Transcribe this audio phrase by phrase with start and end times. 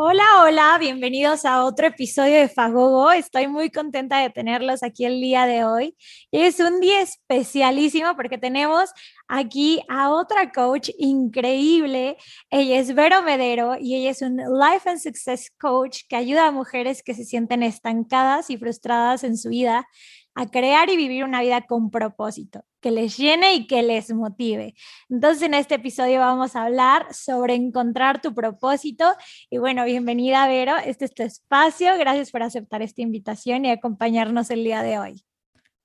[0.00, 3.10] Hola, hola, bienvenidos a otro episodio de Fagogo.
[3.10, 5.96] Estoy muy contenta de tenerlos aquí el día de hoy.
[6.30, 8.90] Es un día especialísimo porque tenemos
[9.26, 12.16] aquí a otra coach increíble.
[12.48, 16.52] Ella es Vero Medero y ella es un Life and Success Coach que ayuda a
[16.52, 19.84] mujeres que se sienten estancadas y frustradas en su vida
[20.38, 24.76] a crear y vivir una vida con propósito, que les llene y que les motive.
[25.10, 29.04] Entonces, en este episodio vamos a hablar sobre encontrar tu propósito.
[29.50, 30.76] Y bueno, bienvenida, Vero.
[30.76, 31.98] Este es tu espacio.
[31.98, 35.24] Gracias por aceptar esta invitación y acompañarnos el día de hoy.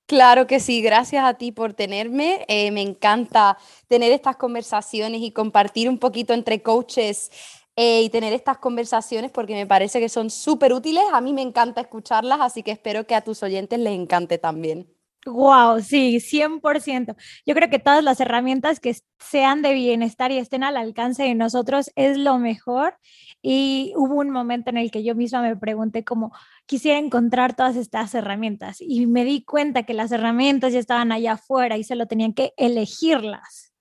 [0.06, 2.44] Claro que sí, gracias a ti por tenerme.
[2.46, 3.58] Eh, me encanta
[3.88, 7.32] tener estas conversaciones y compartir un poquito entre coaches
[7.76, 11.04] eh, y tener estas conversaciones porque me parece que son súper útiles.
[11.12, 14.88] A mí me encanta escucharlas, así que espero que a tus oyentes les encante también.
[15.26, 17.16] Wow, sí, 100%.
[17.46, 21.34] Yo creo que todas las herramientas que sean de bienestar y estén al alcance de
[21.34, 22.98] nosotros es lo mejor.
[23.40, 26.32] Y hubo un momento en el que yo misma me pregunté cómo
[26.66, 31.32] quisiera encontrar todas estas herramientas y me di cuenta que las herramientas ya estaban allá
[31.32, 33.73] afuera y solo tenían que elegirlas.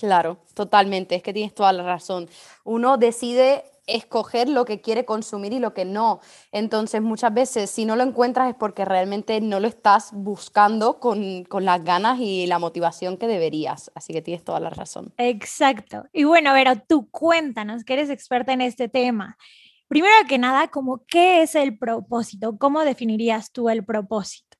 [0.00, 2.26] Claro, totalmente, es que tienes toda la razón.
[2.64, 6.20] Uno decide escoger lo que quiere consumir y lo que no.
[6.52, 11.44] Entonces, muchas veces, si no lo encuentras es porque realmente no lo estás buscando con,
[11.44, 13.90] con, las ganas y la motivación que deberías.
[13.94, 15.12] Así que tienes toda la razón.
[15.18, 16.04] Exacto.
[16.14, 19.36] Y bueno, Vero, tú cuéntanos que eres experta en este tema.
[19.86, 22.56] Primero que nada, como, ¿qué es el propósito?
[22.56, 24.56] ¿Cómo definirías tú el propósito?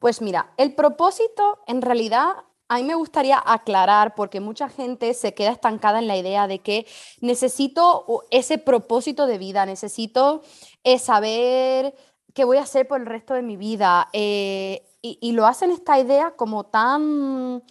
[0.00, 2.32] Pues mira, el propósito en realidad
[2.68, 6.60] a mí me gustaría aclarar, porque mucha gente se queda estancada en la idea de
[6.60, 6.86] que
[7.20, 10.42] necesito ese propósito de vida, necesito
[10.82, 11.94] eh, saber
[12.32, 14.08] qué voy a hacer por el resto de mi vida.
[14.12, 17.62] Eh, y, lo hacen esta idea como tan,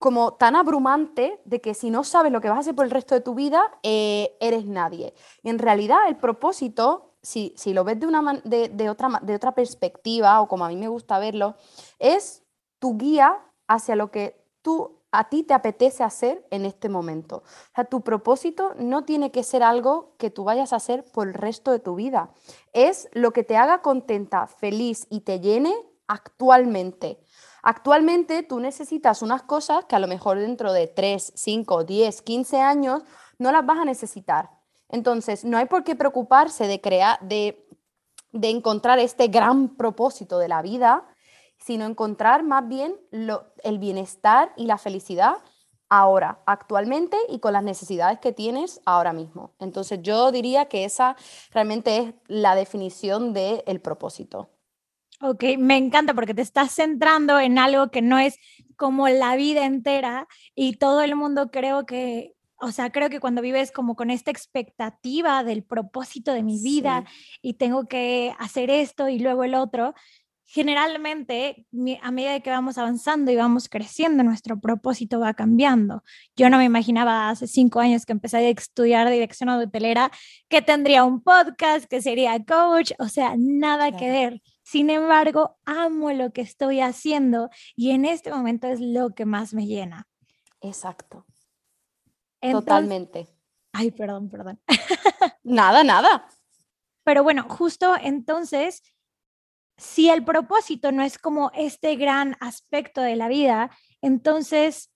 [0.00, 2.90] como tan abrumante de que si no sabes lo que vas a hacer por el
[2.90, 5.14] resto de tu vida, eh, eres nadie.
[5.44, 9.54] Y en realidad el propósito, si, si lo ves de, una, de, otra, de otra
[9.54, 11.54] perspectiva, o como a mí me gusta verlo,
[12.00, 12.42] es
[12.80, 13.38] tu guía
[13.72, 17.42] hacia lo que tú a ti te apetece hacer en este momento.
[17.90, 21.70] Tu propósito no tiene que ser algo que tú vayas a hacer por el resto
[21.70, 22.30] de tu vida.
[22.72, 25.74] Es lo que te haga contenta, feliz y te llene
[26.06, 27.20] actualmente.
[27.62, 32.60] Actualmente tú necesitas unas cosas que a lo mejor dentro de 3, 5, 10, 15
[32.60, 33.02] años
[33.38, 34.50] no las vas a necesitar.
[34.88, 37.66] Entonces, no hay por qué preocuparse de crear, de,
[38.32, 41.06] de encontrar este gran propósito de la vida,
[41.64, 45.36] sino encontrar más bien el bienestar y la felicidad
[45.88, 49.54] ahora, actualmente y con las necesidades que tienes ahora mismo.
[49.58, 51.16] Entonces yo diría que esa
[51.52, 54.48] realmente es la definición del el propósito.
[55.20, 58.38] Ok, me encanta porque te estás centrando en algo que no es
[58.76, 63.42] como la vida entera y todo el mundo creo que, o sea, creo que cuando
[63.42, 67.04] vives como con esta expectativa del propósito de mi vida
[67.42, 69.94] y tengo que hacer esto y luego el otro,
[70.52, 71.66] generalmente
[72.02, 76.04] a medida que vamos avanzando y vamos creciendo, nuestro propósito va cambiando.
[76.36, 80.10] Yo no me imaginaba hace cinco años que empecé a estudiar dirección hotelera
[80.50, 84.42] que tendría un podcast, que sería coach, o sea, nada que ver.
[84.62, 89.54] Sin embargo, amo lo que estoy haciendo y en este momento es lo que más
[89.54, 90.06] me llena.
[90.60, 91.24] Exacto.
[92.42, 93.26] Totalmente.
[93.72, 94.60] Ay, perdón, perdón.
[95.44, 96.28] nada, nada.
[97.04, 98.82] Pero bueno, justo entonces
[99.76, 104.92] si el propósito no es como este gran aspecto de la vida, entonces,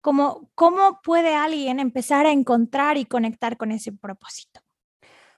[0.00, 4.60] ¿cómo, ¿cómo puede alguien empezar a encontrar y conectar con ese propósito?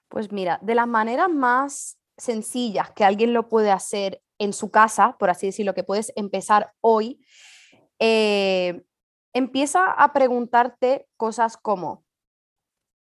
[0.09, 5.17] Pues mira, de las maneras más sencillas que alguien lo puede hacer en su casa,
[5.19, 7.21] por así decirlo, que puedes empezar hoy,
[7.99, 8.83] eh,
[9.33, 12.05] empieza a preguntarte cosas como,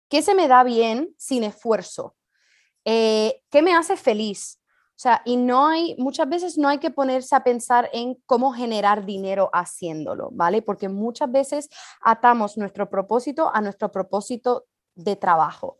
[0.08, 2.16] ¿qué se me da bien sin esfuerzo?
[2.84, 4.60] Eh, ¿Qué me hace feliz?
[4.96, 8.54] O sea, y no hay, muchas veces no hay que ponerse a pensar en cómo
[8.54, 10.62] generar dinero haciéndolo, ¿vale?
[10.62, 11.68] Porque muchas veces
[12.00, 14.64] atamos nuestro propósito a nuestro propósito
[14.94, 15.78] de trabajo.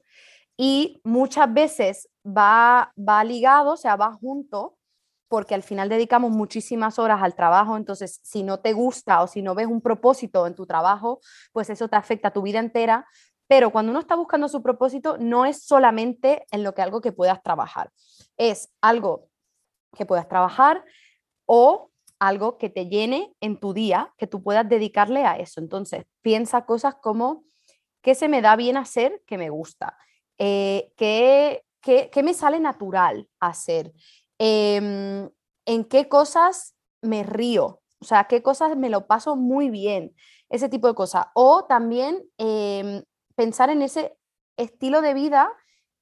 [0.59, 4.77] Y muchas veces va, va ligado, o sea, va junto,
[5.29, 9.43] porque al final dedicamos muchísimas horas al trabajo, entonces si no te gusta o si
[9.43, 11.21] no ves un propósito en tu trabajo,
[11.53, 13.07] pues eso te afecta a tu vida entera,
[13.47, 17.13] pero cuando uno está buscando su propósito, no es solamente en lo que algo que
[17.13, 17.91] puedas trabajar
[18.37, 19.29] es algo
[19.97, 20.85] que puedas trabajar
[21.47, 25.61] o algo que te llene en tu día, que tú puedas dedicarle a eso.
[25.61, 27.45] Entonces, piensa cosas como,
[28.03, 29.97] ¿qué se me da bien hacer que me gusta?
[30.39, 31.63] Eh, ¿qué,
[32.23, 33.93] me sale natural hacer?
[34.39, 35.29] Em,
[35.67, 37.81] ¿En qué cosas me río?
[38.01, 40.15] O sea, ¿qué cosas me lo paso muy bien?
[40.49, 41.27] Ese tipo de cosas.
[41.35, 43.03] O también em,
[43.37, 44.19] pensar en ese
[44.57, 45.53] estilo de vida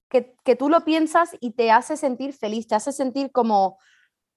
[0.08, 3.78] que, tú lo piensas y te hace sentir feliz, te hace sentir como,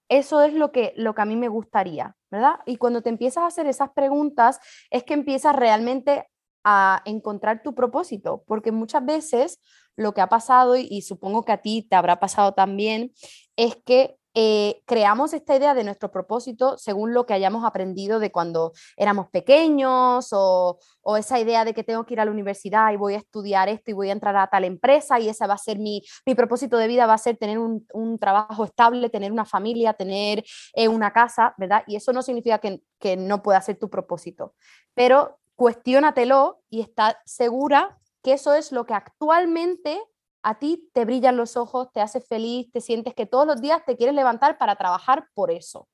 [0.10, 2.56] eso es lo que, lo que a mí me gustaría, ¿verdad?
[2.66, 4.60] Y cuando te empiezas a hacer esas preguntas,
[4.90, 6.28] es que empiezas realmente
[6.64, 9.62] a encontrar tu propósito, porque muchas veces
[9.96, 13.14] lo que ha pasado, y, supongo que a ti te habrá pasado también,
[13.56, 18.32] es que eh, creamos esta idea de nuestro propósito según lo que hayamos aprendido de
[18.32, 20.78] cuando éramos pequeños o,
[21.18, 23.90] esa idea de que tengo que ir a la universidad y voy a estudiar esto
[23.90, 26.04] y voy a entrar a tal empresa y ese va a ser mi,
[26.36, 30.44] propósito de vida, va a ser tener un, trabajo estable, tener una familia, tener
[30.76, 31.84] eh, una casa, ¿verdad?
[31.88, 34.54] Y eso no significa que, que no pueda ser tu propósito,
[34.94, 40.00] pero cuestiónatelo y está segura que eso es lo que actualmente
[40.48, 43.84] a ti te brillan los ojos, te hace feliz, te sientes que todos los días
[43.86, 45.90] te quieres levantar para trabajar por eso.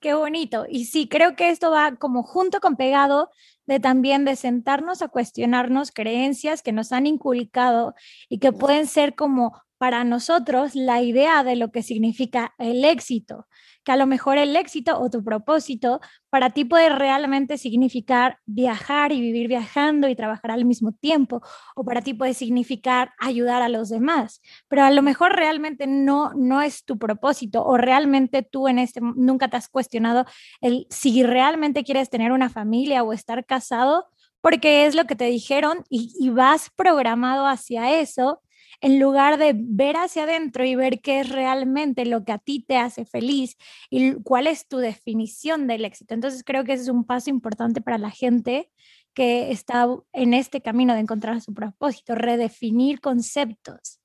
[0.00, 0.64] Qué bonito.
[0.66, 3.28] Y sí, creo que esto va como junto con pegado
[3.66, 7.94] de también de sentarnos a cuestionarnos creencias que nos han inculcado
[8.30, 13.46] y que pueden ser como para nosotros la idea de lo que significa el éxito
[13.84, 19.12] que a lo mejor el éxito o tu propósito para ti puede realmente significar viajar
[19.12, 21.40] y vivir viajando y trabajar al mismo tiempo,
[21.74, 26.32] o para ti puede significar ayudar a los demás, pero a lo mejor realmente no,
[26.34, 30.26] no es tu propósito o realmente tú en este nunca te has cuestionado
[30.60, 34.08] el si realmente quieres tener una familia o estar casado
[34.40, 38.40] porque es lo que te dijeron y, y vas programado hacia eso
[38.80, 42.64] en lugar de ver hacia adentro y ver qué es realmente lo que a ti
[42.66, 43.56] te hace feliz
[43.90, 46.14] y cuál es tu definición del éxito.
[46.14, 48.70] Entonces creo que ese es un paso importante para la gente
[49.12, 54.00] que está en este camino de encontrar su propósito, redefinir conceptos.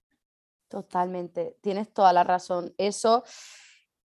[0.67, 2.73] Totalmente, tienes toda la razón.
[2.77, 3.23] Eso,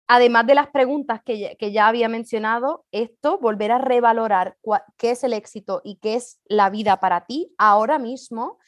[0.07, 4.59] además de las preguntas que que ya había mencionado, esto, volver a revalorar
[4.97, 8.59] qué es el éxito y qué es la vida para ti ahora mismo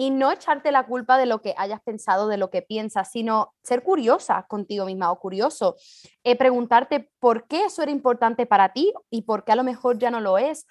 [0.00, 3.52] y no echarte la culpa de lo que hayas pensado, de lo que piensas, sino
[3.62, 5.76] ser curiosa contigo misma o curioso,
[6.24, 9.98] eh, preguntarte por qué eso era importante para ti y por qué a lo mejor
[9.98, 10.66] ya no lo es,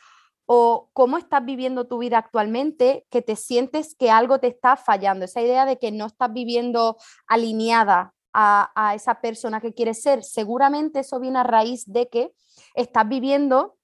[0.48, 5.26] o cómo estás viviendo tu vida actualmente, que te sientes que algo te está fallando,
[5.26, 6.98] esa idea de que no estás viviendo
[7.28, 12.32] alineada a, a esa persona que quieres ser, seguramente eso viene a raíz de que
[12.74, 13.76] estás viviendo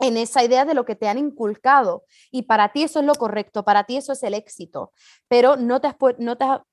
[0.00, 2.04] en esa idea de lo que te han inculcado.
[2.30, 4.92] Y para ti eso es lo correcto, para ti eso es el éxito.
[5.28, 5.96] Pero no te has,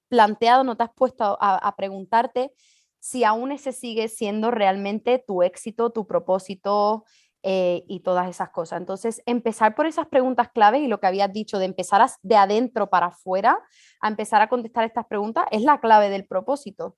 [0.10, 2.52] planteado, no te has puesto a, preguntarte
[3.00, 7.04] si aún ese sigue siendo realmente tu éxito, tu propósito
[7.44, 8.80] eh, y todas esas cosas.
[8.80, 12.90] Entonces, empezar por esas preguntas claves y lo que habías dicho de empezar de adentro
[12.90, 13.60] para afuera,
[14.02, 16.96] a empezar a contestar estas preguntas, es la clave del propósito.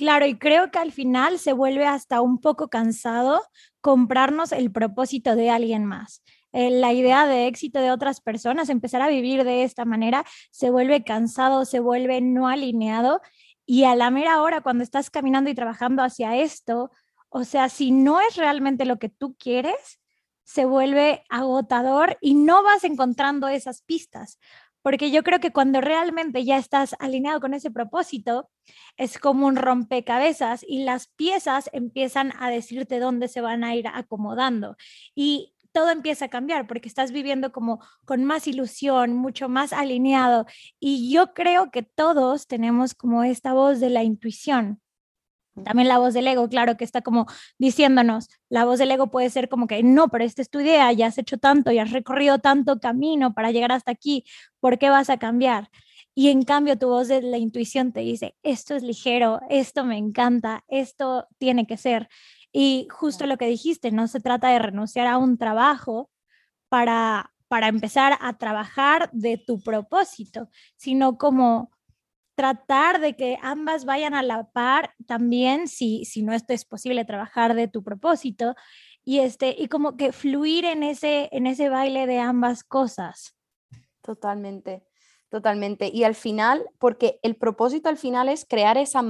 [0.00, 3.42] Claro, y creo que al final se vuelve hasta un poco cansado
[3.82, 6.22] comprarnos el propósito de alguien más.
[6.52, 10.70] Eh, la idea de éxito de otras personas, empezar a vivir de esta manera, se
[10.70, 13.20] vuelve cansado, se vuelve no alineado
[13.66, 16.90] y a la mera hora cuando estás caminando y trabajando hacia esto,
[17.28, 20.00] o sea, si no es realmente lo que tú quieres,
[20.44, 24.38] se vuelve agotador y no vas encontrando esas pistas
[24.82, 28.50] porque yo creo que cuando realmente ya estás alineado con ese propósito,
[28.96, 33.86] es como un rompecabezas y las piezas empiezan a decirte dónde se van a ir
[33.88, 34.76] acomodando
[35.14, 40.46] y todo empieza a cambiar porque estás viviendo como con más ilusión, mucho más alineado
[40.80, 44.80] y yo creo que todos tenemos como esta voz de la intuición
[45.62, 47.26] también la voz del ego, claro, que está como
[47.58, 50.92] diciéndonos, la voz del ego puede ser como que, no, pero esta es tu idea,
[50.92, 54.24] ya has hecho tanto, ya has recorrido tanto camino para llegar hasta aquí,
[54.60, 55.70] ¿por qué vas a cambiar?
[56.14, 59.96] Y en cambio tu voz de la intuición te dice, esto es ligero, esto me
[59.96, 62.08] encanta, esto tiene que ser.
[62.52, 66.10] Y justo lo que dijiste, no se trata de renunciar a un trabajo
[66.68, 71.70] para, para empezar a trabajar de tu propósito, sino como
[72.40, 77.04] tratar de que ambas vayan a la par también, si, si no esto es posible,
[77.04, 78.54] trabajar de tu propósito
[79.04, 83.36] y, este, y como que fluir en ese, en ese baile de ambas cosas.
[84.00, 84.86] Totalmente,
[85.28, 85.90] totalmente.
[85.92, 89.02] Y al final, porque el propósito al final es crear esa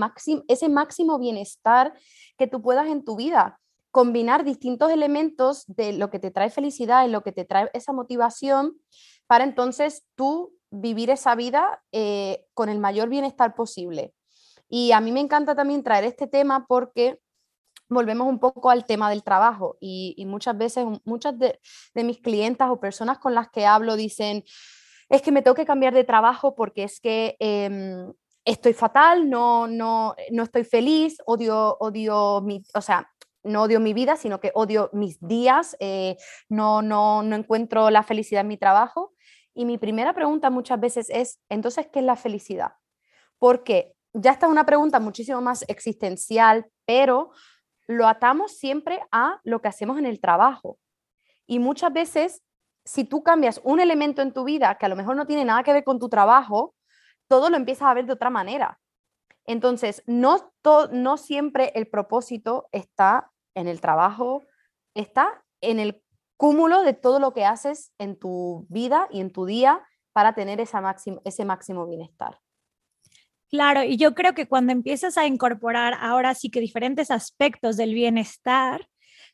[0.49, 1.93] ese máximo bienestar
[2.37, 3.61] que tú puedas en tu vida,
[3.93, 7.93] combinar distintos elementos de lo que te trae felicidad y lo que te trae esa
[7.93, 8.77] motivación
[9.29, 14.15] para entonces tú vivir esa vida eh, con el mayor bienestar posible.
[14.69, 17.19] Y a mí me encanta también traer este tema porque
[17.89, 21.59] volvemos un poco al tema del trabajo y, muchas veces, muchas de,
[21.95, 24.45] mis clientas o personas con las que hablo dicen,
[25.09, 28.13] es que me tengo que cambiar de trabajo porque es que em,
[28.45, 33.11] estoy fatal, no, no, no estoy feliz, odio, odio mi, o sea,
[33.43, 36.17] no odio mi vida, sino que odio mis días, eh,
[36.49, 39.13] no, no, no encuentro la felicidad en mi trabajo.
[39.61, 42.73] Y mi primera pregunta muchas veces es, entonces, ¿qué es la felicidad?
[43.39, 47.31] Porque ya está una pregunta muchísimo más existencial, pero
[47.87, 50.79] lo atamos siempre a lo que hacemos en el trabajo.
[51.47, 52.43] Y muchas veces,
[52.87, 55.63] si tú cambias un elemento en tu vida que a lo mejor no tiene nada
[55.63, 56.75] que ver con tu trabajo,
[57.29, 58.81] todo lo empiezas a ver de otra manera.
[59.45, 60.55] Entonces, no,
[60.91, 64.43] no siempre el propósito está en el trabajo,
[64.95, 66.03] está en el
[66.41, 69.83] cúmulo de todo lo que haces en tu vida y en tu día
[70.15, 72.41] para tener esa ese máximo bienestar.
[73.51, 77.93] Claro, y yo creo que cuando empiezas a incorporar ahora sí que diferentes aspectos del
[77.93, 78.89] bienestar,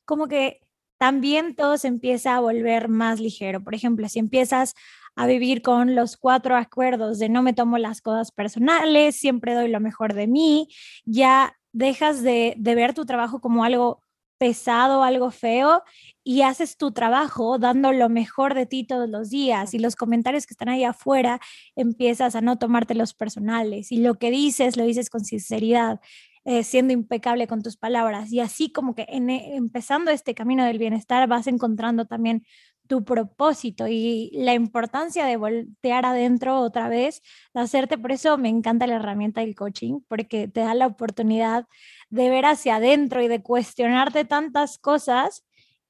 [0.04, 0.58] como que
[0.98, 3.62] también todo se empieza a volver más ligero.
[3.62, 4.74] Por ejemplo, si empiezas
[5.14, 9.68] a vivir con los cuatro acuerdos de no me tomo las cosas personales, siempre doy
[9.68, 10.66] lo mejor de mí,
[11.04, 14.02] ya dejas de, de ver tu trabajo como algo
[14.38, 15.82] pesado, algo feo,
[16.24, 20.46] y haces tu trabajo dando lo mejor de ti todos los días y los comentarios
[20.46, 21.40] que están ahí afuera
[21.76, 26.00] empiezas a no tomarte los personales y lo que dices lo dices con sinceridad,
[26.44, 30.78] eh, siendo impecable con tus palabras y así como que en, empezando este camino del
[30.78, 32.44] bienestar vas encontrando también
[32.86, 37.22] tu propósito y la importancia de voltear adentro otra vez,
[37.54, 41.66] de hacerte, por eso me encanta la herramienta del coaching, porque te da la oportunidad
[42.10, 45.44] de ver hacia adentro y de cuestionarte tantas cosas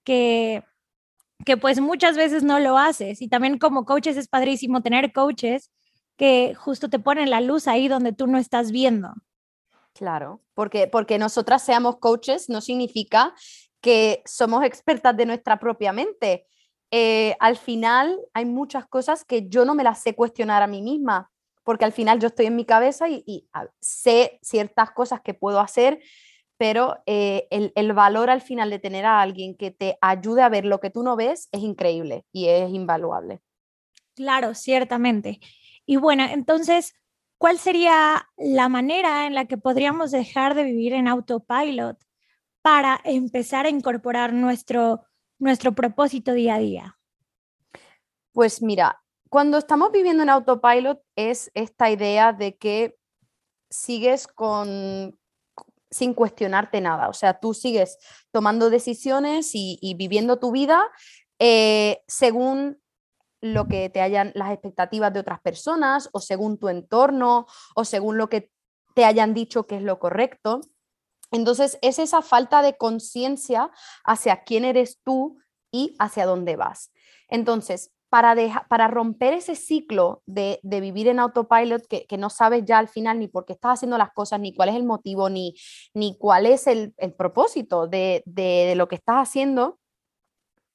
[0.04, 0.64] que,
[1.44, 3.20] que pues muchas veces no lo haces.
[3.22, 5.70] Y también como coaches es padrísimo tener coaches
[6.16, 9.12] que justo te ponen la luz ahí donde tú no estás viendo.
[9.92, 13.34] Claro, porque, porque nosotras seamos coaches no significa
[13.80, 16.46] que somos expertas de nuestra propia mente.
[16.90, 20.82] Eh, al final hay muchas cosas que yo no me las sé cuestionar a mí
[20.82, 21.30] misma,
[21.66, 23.48] porque al final yo estoy en mi cabeza y,
[23.80, 26.00] sé ciertas cosas que puedo hacer,
[26.56, 30.64] pero eh, el, valor al final de tener a alguien que te ayude a ver
[30.64, 33.40] lo que tú no ves es increíble y es invaluable.
[34.14, 35.40] Claro, ciertamente.
[35.84, 36.94] Y bueno, entonces,
[37.36, 41.98] ¿cuál sería la manera en la que podríamos dejar de vivir en autopilot
[42.62, 45.02] para empezar a incorporar nuestro
[45.40, 46.98] nuestro propósito día a día?
[48.32, 52.96] Pues mira, cuando estamos viviendo en autopilot es esta idea de que
[53.70, 55.18] sigues con
[55.90, 57.98] sin cuestionarte nada, o sea, tú sigues
[58.32, 60.84] tomando decisiones y, viviendo tu vida
[61.38, 62.82] eh, según
[63.40, 68.18] lo que te hayan las expectativas de otras personas o según tu entorno o según
[68.18, 68.50] lo que
[68.94, 70.60] te hayan dicho que es lo correcto.
[71.30, 73.70] Entonces, es esa falta de conciencia
[74.04, 75.38] hacia quién eres tú
[75.70, 76.92] y hacia dónde vas.
[77.28, 82.88] Entonces, para, para romper ese ciclo de, vivir en autopilot que, no sabes ya al
[82.88, 85.54] final ni por qué estás haciendo las cosas, ni cuál es el motivo, ni,
[85.92, 89.78] ni cuál es el, propósito de, de, lo que estás haciendo,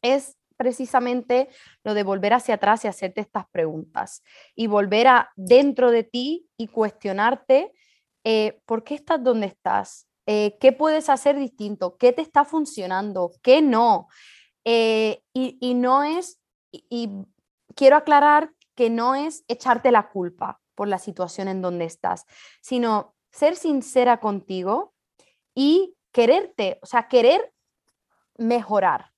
[0.04, 1.50] es precisamente
[1.84, 4.22] lo de volver hacia atrás y hacerte estas preguntas
[4.54, 7.72] y volver a dentro de ti y cuestionarte
[8.24, 13.32] eh, por qué estás donde estás, eh, qué puedes hacer distinto, qué te está funcionando,
[13.42, 14.10] qué no.
[14.64, 16.40] Eh, y, no es,
[16.72, 17.10] y,
[17.76, 22.26] quiero aclarar que no es echarte la culpa por la situación en donde estás,
[22.62, 24.94] sino ser sincera contigo
[25.54, 27.54] y quererte, o sea, querer
[28.38, 29.12] mejorar,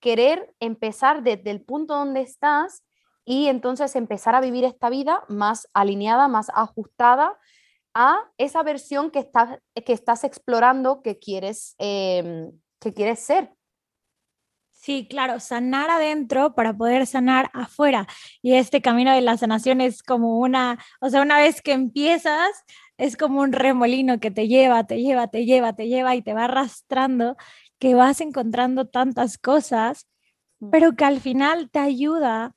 [0.00, 2.84] querer empezar desde el punto donde estás
[3.24, 7.38] y entonces empezar a vivir esta vida más alineada, más ajustada
[7.94, 13.52] a esa versión que estás, que estás explorando que quieres, em, que quieres ser.
[14.82, 18.08] Sí, claro, sanar adentro para poder sanar afuera.
[18.42, 22.50] Y este camino de la sanación es como una, o sea, una vez que empiezas,
[22.98, 26.34] es como un remolino que te lleva, te lleva, te lleva, te lleva y te
[26.34, 27.36] va arrastrando,
[27.78, 30.08] que vas encontrando tantas cosas,
[30.72, 32.56] pero que al final te ayuda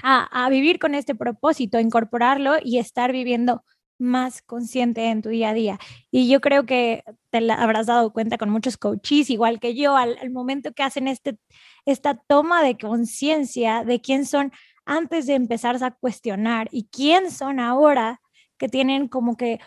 [0.00, 3.64] a, a vivir con este propósito, incorporarlo y estar viviendo
[4.02, 5.78] más consciente en tu día a día.
[6.10, 9.96] Y yo creo que te la habrás dado cuenta con muchos coaches, igual que yo,
[9.96, 11.38] al, momento que hacen este,
[11.86, 14.52] esta toma de conciencia de quién son
[14.84, 18.20] antes de empezar a cuestionar y quién son ahora
[18.58, 19.60] que tienen como que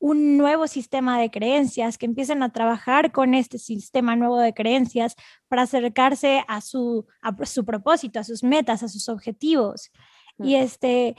[0.00, 5.16] un nuevo sistema de creencias, que empiezan a trabajar con este sistema nuevo de creencias
[5.48, 9.90] para acercarse a su, a su propósito, a sus metas, a sus objetivos.
[10.38, 11.16] Y, este,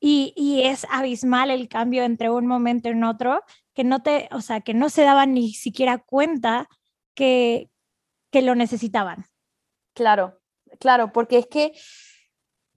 [0.00, 3.42] y, es abismal el cambio entre un momento en otro,
[3.74, 6.68] que no te, o sea, que no se daban ni siquiera cuenta
[7.14, 7.70] que,
[8.30, 9.26] que lo necesitaban.
[9.94, 10.40] Claro,
[10.78, 11.72] claro, porque es que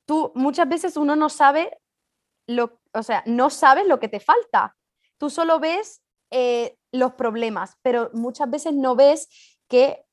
[0.06, 1.78] tú muchas veces uno no sabe
[2.46, 4.76] lo, o sea, no sabes lo que te falta.
[5.18, 9.30] Tú solo ves eh, los problemas, pero muchas veces no ves
[9.68, 10.04] qué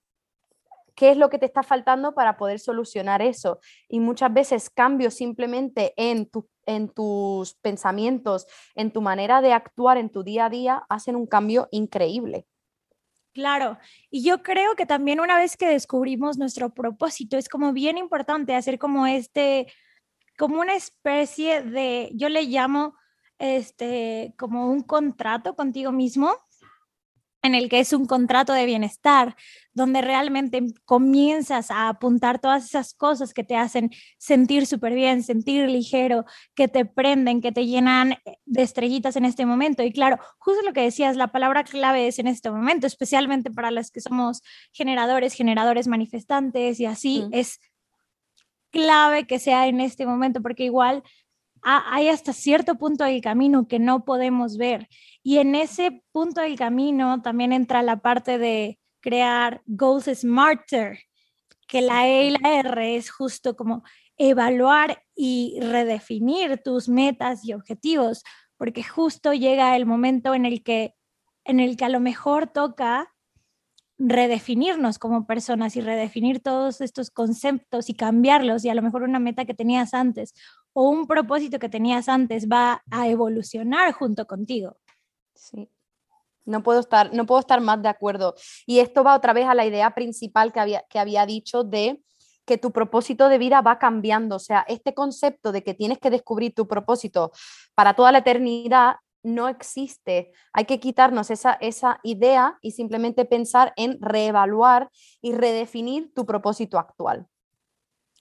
[0.96, 3.58] es lo que te está faltando para poder solucionar eso.
[3.88, 6.30] Y muchas veces cambios simplemente en,
[6.70, 11.26] en tus pensamientos, en tu manera de actuar en tu día a día, hacen un
[11.26, 12.46] cambio increíble.
[13.32, 13.78] Claro,
[14.10, 18.54] y yo creo que también una vez que descubrimos nuestro propósito, es como bien importante
[18.56, 19.72] hacer como este,
[20.36, 22.94] como una especie de, yo le llamo
[23.38, 26.36] este, como un contrato contigo mismo,
[27.42, 29.36] en el que es un contrato de bienestar,
[29.72, 35.68] donde realmente comienzas a apuntar todas esas cosas que te hacen sentir súper bien, sentir
[35.68, 39.82] ligero, que te prenden, que te llenan de estrellitas en este momento.
[39.82, 43.70] Y claro, justo lo que decías, la palabra clave es en este momento, especialmente para
[43.70, 44.42] las que somos
[44.72, 47.58] generadores, generadores manifestantes y así, es
[48.70, 51.02] clave que sea en este momento, porque igual
[51.62, 54.88] hay hasta cierto punto del camino que no podemos ver.
[55.22, 60.98] Y en ese punto del camino también entra la parte de crear goals smarter,
[61.66, 63.82] que la E y la R es justo como
[64.16, 68.22] evaluar y redefinir tus metas y objetivos,
[68.56, 70.94] porque justo llega el momento en el que
[71.44, 73.10] en el que a lo mejor toca
[73.98, 79.18] redefinirnos como personas y redefinir todos estos conceptos y cambiarlos y a lo mejor una
[79.18, 80.34] meta que tenías antes
[80.72, 84.76] o un propósito que tenías antes va a evolucionar junto contigo.
[85.34, 85.68] Sí.
[86.44, 88.34] No puedo estar, no puedo estar más de acuerdo.
[88.66, 92.02] Y esto va otra vez a la idea principal que había, que había dicho de
[92.44, 94.36] que tu propósito de vida va cambiando.
[94.36, 97.30] O sea, este concepto de que tienes que descubrir tu propósito
[97.74, 100.32] para toda la eternidad no existe.
[100.52, 106.78] Hay que quitarnos esa, esa idea y simplemente pensar en reevaluar y redefinir tu propósito
[106.78, 107.26] actual.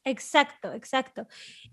[0.03, 1.27] Exacto, exacto.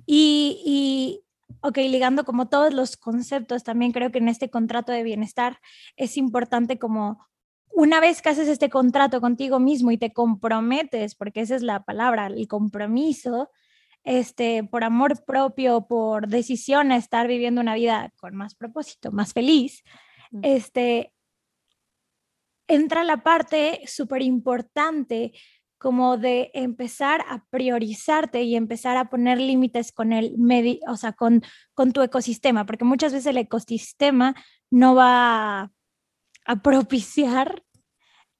[0.04, 1.24] Y, y,
[1.60, 5.60] ok, ligando como todos los conceptos, también creo que en este contrato de bienestar
[5.96, 7.26] es importante como
[7.76, 11.84] una vez que haces este contrato contigo mismo y te comprometes, porque esa es la
[11.84, 13.50] palabra, el compromiso,
[14.02, 19.34] este, por amor propio, por decisión a estar viviendo una vida con más propósito, más
[19.34, 19.82] feliz,
[20.30, 20.40] mm.
[20.42, 21.12] este,
[22.66, 25.32] entra la parte súper importante
[25.78, 31.12] como de empezar a priorizarte y empezar a poner límites con el medio, o sea,
[31.12, 31.42] con,
[31.74, 34.34] con tu ecosistema, porque muchas veces el ecosistema
[34.70, 35.70] no va
[36.46, 37.62] a propiciar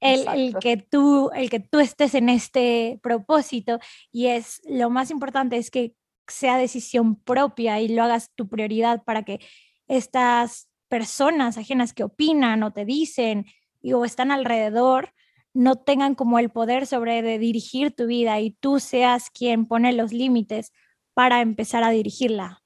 [0.01, 3.79] el, que tú, el que tú estés en este propósito.
[4.13, 5.95] Y es lo más importante es que
[6.29, 9.41] sea decisión propia y lo hagas tu prioridad para que
[9.89, 13.47] estas personas ajenas que opinan o te dicen
[13.81, 15.13] y, o están alrededor
[15.57, 19.93] no tengan como el poder sobre de dirigir tu vida y tú seas quien pone
[19.95, 20.73] los límites
[21.15, 22.63] para empezar a dirigirla.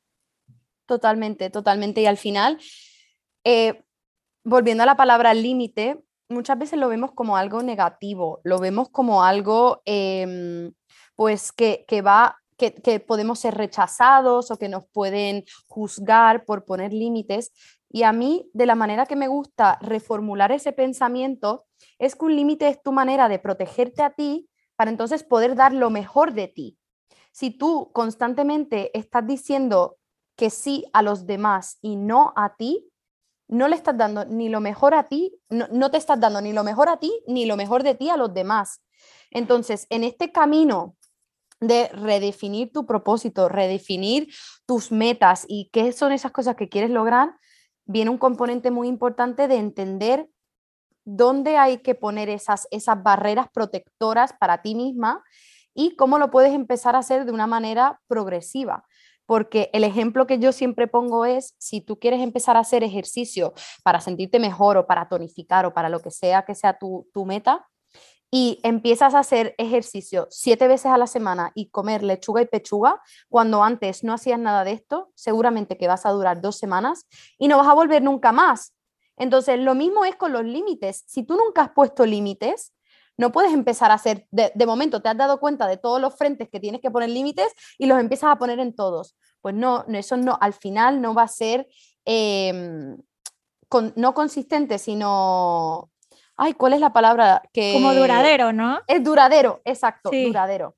[0.87, 2.03] Totalmente, totalmente.
[2.03, 2.59] Y al final,
[3.45, 3.85] eh,
[4.43, 9.23] volviendo a la palabra límite, muchas veces lo vemos como algo negativo, lo vemos como
[9.23, 10.73] algo em,
[11.15, 16.93] pues que, va, que, que, podemos ser rechazados o que nos pueden juzgar por poner
[16.93, 17.53] límites.
[17.89, 21.67] Y a mí, de la manera que me gusta reformular ese pensamiento,
[21.99, 25.73] es que un límite es tu manera de protegerte a ti para entonces poder dar
[25.73, 26.79] lo mejor de ti.
[27.33, 29.99] Si tú constantemente estás diciendo
[30.37, 32.91] que sí a los demás y no a ti,
[33.51, 36.65] no le estás dando ni lo mejor a ti, no, te estás dando ni lo
[36.65, 38.81] mejor a ti, ni lo mejor de ti a los demás.
[39.31, 40.97] Entonces, en este camino
[41.61, 44.29] de redefinir tu propósito, redefinir
[44.67, 47.35] tus metas y qué son esas cosas que quieres lograr,
[47.85, 50.29] viene un componente muy importante de entender
[51.05, 55.23] dónde hay que poner esas, esas barreras protectoras para ti misma
[55.75, 58.85] y cómo lo puedes empezar a hacer de una manera progresiva
[59.31, 63.55] porque el ejemplo que yo siempre pongo es, si tú quieres empezar a hacer ejercicio
[63.85, 67.65] para sentirte mejor o para tonificar o para lo que sea que sea tu, meta,
[68.29, 73.01] y empiezas a hacer ejercicio siete veces a la semana y comer lechuga y pechuga,
[73.29, 77.07] cuando antes no hacías nada de esto, seguramente que vas a durar dos semanas
[77.39, 78.75] y no vas a volver nunca más.
[79.21, 81.05] Entonces, lo mismo es con los límites.
[81.07, 82.73] Si tú nunca has puesto límites,
[83.19, 86.49] no puedes empezar a hacer, de, momento te has dado cuenta de todos los frentes
[86.49, 89.15] que tienes que poner límites y los empiezas a poner en todos.
[89.43, 91.69] Pues no, eso no, al final no va a ser
[92.07, 92.97] em,
[93.95, 95.91] no consistente, sino,
[96.35, 97.43] ay, ¿cuál es la palabra?
[97.53, 97.75] Que...
[97.75, 98.81] Como duradero, ¿no?
[98.87, 100.77] Es duradero, exacto, duradero.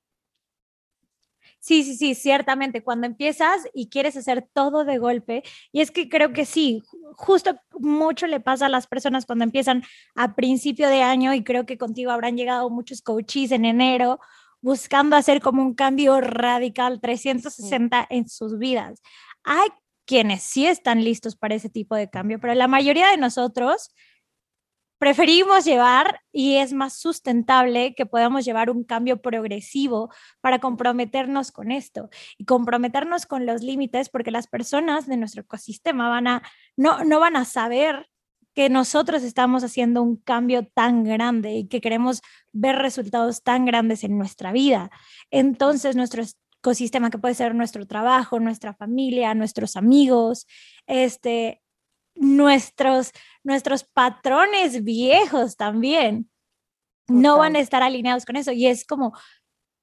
[1.64, 6.08] Sí, sí, sí, ciertamente, cuando empiezas y quieres hacer todo de golpe, y es que
[6.08, 6.82] creo que sí,
[7.14, 9.84] justo mucho le pasa a las personas cuando empiezan
[10.16, 14.18] a principio de año y creo que contigo habrán llegado muchos coaches en enero
[14.60, 19.00] buscando hacer como un cambio radical 360 en sus vidas.
[19.44, 19.68] Hay
[20.04, 23.94] quienes sí están listos para ese tipo de cambio, pero la mayoría de nosotros
[25.02, 30.10] preferimos llevar y es más sustentable que podamos llevar un cambio progresivo
[30.40, 36.08] para comprometernos con esto y comprometernos con los límites porque las personas de nuestro ecosistema
[36.08, 36.42] van a
[36.76, 38.06] no no van a saber
[38.54, 44.04] que nosotros estamos haciendo un cambio tan grande y que queremos ver resultados tan grandes
[44.04, 44.90] en nuestra vida.
[45.32, 46.22] Entonces, nuestro
[46.58, 50.46] ecosistema que puede ser nuestro trabajo, nuestra familia, nuestros amigos,
[50.86, 51.61] este
[52.14, 56.30] nuestros, nuestros patrones viejos también
[57.08, 58.52] no van a estar alineados con eso.
[58.52, 59.12] Y es como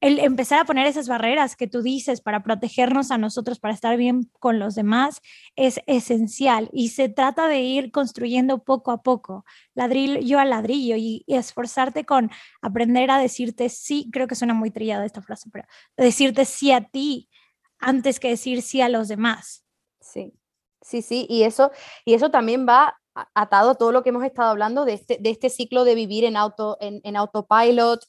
[0.02, 3.98] el empezar a poner esas barreras que tú dices para protegernos a nosotros, para estar
[3.98, 5.22] bien con los demás,
[5.58, 6.70] es esencial.
[6.72, 12.06] Y se trata de ir construyendo poco a poco, ladrillo a ladrillo, y, y esforzarte
[12.06, 16.72] con aprender a decirte sí, creo que suena muy trillada esta frase, pero decirte sí
[16.72, 17.30] a ti
[17.78, 19.66] antes que decir sí a los demás.
[20.00, 20.34] Sí,
[20.82, 21.72] Sí, sí, y eso,
[22.06, 22.98] y eso también va
[23.34, 26.24] atado a todo lo que hemos estado hablando de este, de este ciclo de vivir
[26.24, 28.00] en, auto, en, en autopilot,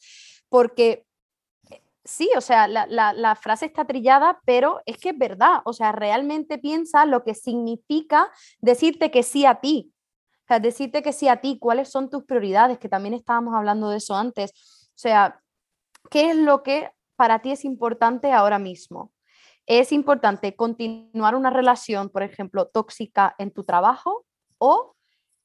[0.49, 1.07] porque
[1.71, 5.61] eh, sí, o sea, la, la, la, frase está trillada, pero es que es verdad,
[5.65, 8.31] o sea, realmente piensa lo que significa
[8.61, 9.93] decirte que sí a ti,
[10.45, 13.91] o sea, decirte que sí a ti, cuáles son tus prioridades, que también estábamos hablando
[13.91, 14.53] de eso antes,
[14.91, 15.41] o sea,
[16.11, 19.13] ¿qué es lo que para ti es importante ahora mismo?
[19.71, 24.27] Es importante continuar una relación, por ejemplo, tóxica en tu trabajo
[24.59, 24.97] o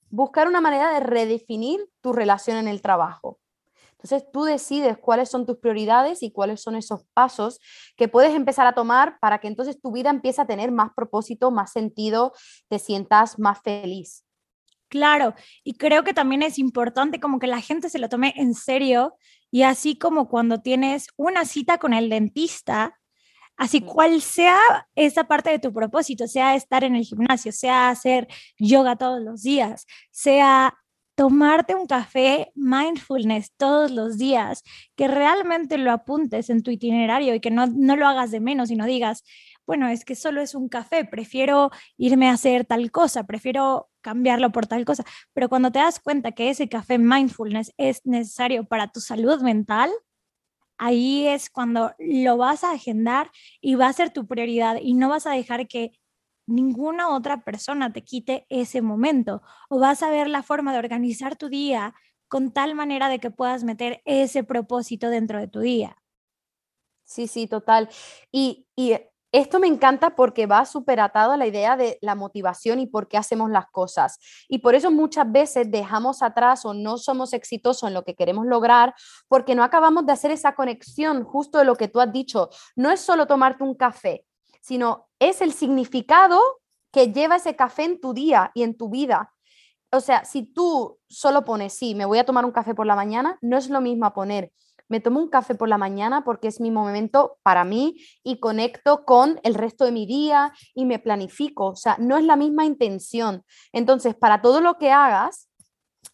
[0.09, 3.39] buscar una manera de redefinir tu relación en el trabajo.
[3.91, 7.59] Entonces tú decides cuáles son tus prioridades y cuáles son esos pasos
[7.97, 11.51] que puedes empezar a tomar para que entonces tu vida empiece a tener más propósito,
[11.51, 12.33] más sentido,
[12.67, 14.25] te sientas más feliz.
[14.87, 18.55] Claro, y creo que también es importante como que la gente se lo tome en
[18.55, 19.17] serio
[19.51, 22.99] y así como cuando tienes una cita con el dentista,
[23.57, 24.57] Así cual sea
[24.95, 28.27] esa parte de tu propósito, sea estar en el gimnasio, sea hacer
[28.59, 30.75] yoga todos los días, sea
[31.15, 34.63] tomarte un café mindfulness todos los días,
[34.95, 38.69] que realmente lo apuntes en tu itinerario y que no, no lo hagas de menos
[38.69, 39.23] y no digas,
[39.65, 44.51] bueno, es que solo es un café, prefiero irme a hacer tal cosa, prefiero cambiarlo
[44.51, 48.91] por tal cosa, pero cuando te das cuenta que ese café mindfulness es necesario para
[48.91, 49.89] tu salud mental,
[50.77, 55.09] ahí es cuando lo vas a agendar y va a ser tu prioridad y no
[55.09, 55.91] vas a dejar que
[56.47, 61.35] ninguna otra persona te quite ese momento o vas a ver la forma de organizar
[61.35, 61.93] tu día
[62.27, 65.97] con tal manera de que puedas meter ese propósito dentro de tu día.
[67.03, 67.89] Sí, sí, total.
[68.31, 68.93] Y, y
[69.37, 73.09] esto me encanta porque va súper atado a la idea de la motivación y por
[73.09, 74.17] qué hacemos las cosas.
[74.47, 78.45] Y por eso muchas veces dejamos atrás o no somos exitosos en lo que queremos
[78.45, 78.95] lograr
[79.27, 82.49] porque no acabamos de hacer esa conexión justo de lo que tú has dicho.
[82.77, 84.25] No es solo tomarte un café,
[84.61, 86.39] sino es el significado
[86.93, 89.33] que lleva ese café en tu día y en tu vida.
[89.91, 92.95] O sea, si tú solo pones, sí, me voy a tomar un café por la
[92.95, 94.53] mañana, no es lo mismo poner,
[94.87, 99.05] me tomo un café por la mañana porque es mi momento para mí y conecto
[99.05, 101.67] con el resto de mi día y me planifico.
[101.67, 103.43] O sea, no es la misma intención.
[103.71, 105.49] Entonces, para todo lo que hagas,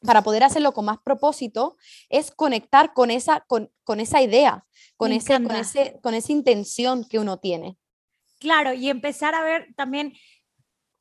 [0.01, 1.77] para poder hacerlo con más propósito,
[2.09, 4.65] es conectar con esa, con, esa idea,
[4.97, 7.77] con, ese, con, ese, con esa intención que uno tiene.
[8.39, 10.13] Claro, y empezar a ver también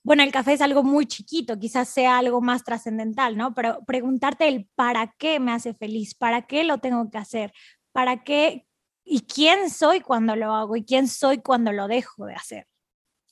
[0.02, 3.54] bueno, el café es algo muy chiquito, quizás sea algo más trascendental, ¿no?
[3.54, 7.52] Pero preguntarte el para qué me hace feliz, para qué lo tengo que hacer,
[7.92, 8.66] para qué
[9.04, 12.66] y quién soy cuando lo hago y quién soy cuando lo dejo de hacer.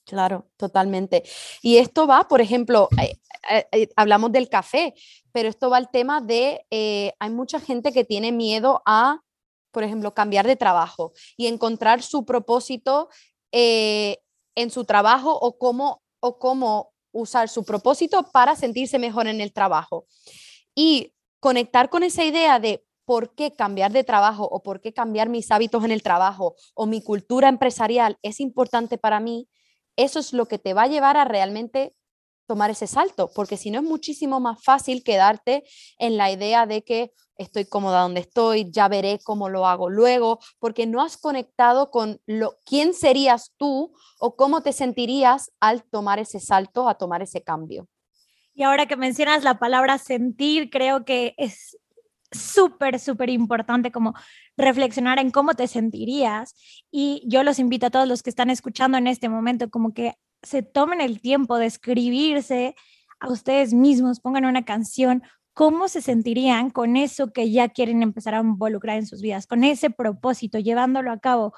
[0.05, 1.23] Claro, totalmente.
[1.63, 3.19] Y esto va, por ejemplo, eh,
[3.51, 4.95] eh, eh, hablamos del café,
[5.33, 6.65] pero esto va al tema de,
[7.19, 9.21] hay mucha gente que tiene miedo a,
[9.71, 13.11] por ejemplo, cambiar de trabajo y encontrar su propósito
[13.53, 19.53] en su trabajo o cómo o cómo usar su propósito para sentirse mejor en el
[19.53, 20.07] trabajo.
[20.75, 25.29] Y conectar con esa idea de por qué cambiar de trabajo o por qué cambiar
[25.29, 29.49] mis hábitos en el trabajo o mi cultura empresarial es importante para mí,
[29.97, 31.95] eso es lo que te va a llevar a realmente
[32.49, 35.65] tomar ese salto, porque si no es muchísimo más fácil quedarte
[35.99, 40.41] en la idea de que estoy cómoda donde estoy, ya veré cómo lo hago luego,
[40.59, 46.19] porque no has conectado con lo, quién serías tú o cómo te sentirías al tomar
[46.19, 47.87] ese salto, a tomar ese cambio.
[48.55, 51.77] Y ahora que mencionas la palabra sentir, creo que es
[52.33, 54.15] súper, súper importante como
[54.57, 56.55] reflexionar en cómo te sentirías.
[56.91, 60.15] Y yo los invito a todos los que están escuchando en este momento como que
[60.43, 62.75] se tomen el tiempo de escribirse
[63.21, 65.23] a ustedes mismos, pongan una canción,
[65.55, 69.65] cómo se sentirían con eso que ya quieren empezar a involucrar en sus vidas, con
[69.65, 71.53] ese propósito, llevándolo a cabo.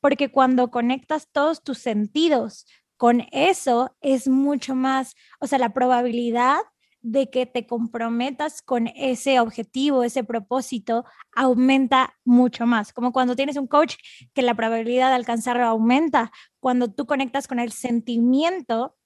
[0.00, 6.58] Porque cuando conectas todos tus sentidos con eso, es mucho más, o sea, la probabilidad
[7.06, 12.92] de que te comprometas con ese objetivo, ese propósito, aumenta mucho más.
[12.92, 13.94] Como cuando tienes un coach
[14.34, 16.32] que la probabilidad de alcanzarlo aumenta.
[16.58, 18.96] Cuando tú conectas con el sentimiento,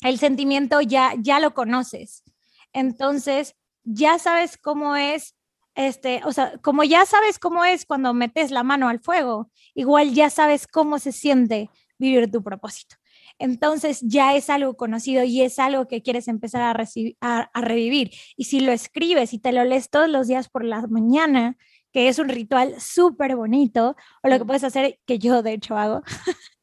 [0.00, 2.24] el sentimiento ya, ya lo conoces.
[2.72, 5.36] Entonces, ya sabes cómo es,
[5.76, 10.14] este, o sea, como ya sabes cómo es cuando metes la mano al fuego, igual
[10.14, 12.99] ya sabes cómo se siente vivir tu propósito
[13.40, 18.12] entonces ya es algo conocido y es algo que quieres empezar a, a, revivir.
[18.36, 21.56] Y si lo escribes y te lo lees todos los días por la mañana,
[21.90, 25.76] que es un ritual súper bonito, o lo que puedes hacer, que yo de hecho
[25.76, 26.02] hago,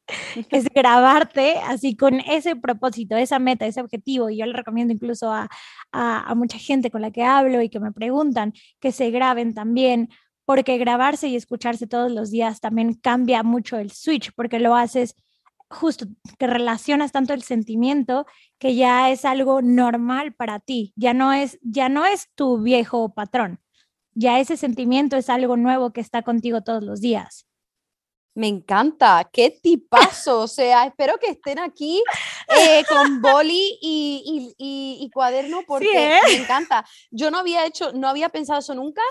[0.50, 4.30] es grabarte así con ese propósito, esa meta, ese objetivo.
[4.30, 5.48] Y yo le recomiendo incluso a,
[5.92, 10.10] a, mucha gente con la que hablo y que me preguntan que se graben también,
[10.44, 15.16] porque grabarse y escucharse todos los días también cambia mucho el switch, porque lo haces
[15.70, 16.06] justo
[16.38, 18.26] que relacionas tanto el sentimiento
[18.58, 23.14] que ya es algo normal para ti, ya no es ya no es tu viejo
[23.14, 23.60] patrón.
[24.14, 27.46] Ya ese sentimiento es algo nuevo que está contigo todos los días.
[28.34, 30.40] Me encanta, qué tipazo.
[30.42, 32.02] O sea, espero que estén aquí
[32.56, 36.20] eh, con boli y, y, cuaderno porque ¿eh?
[36.24, 36.84] me encanta.
[37.10, 39.02] Yo no había hecho, no había pensado eso nunca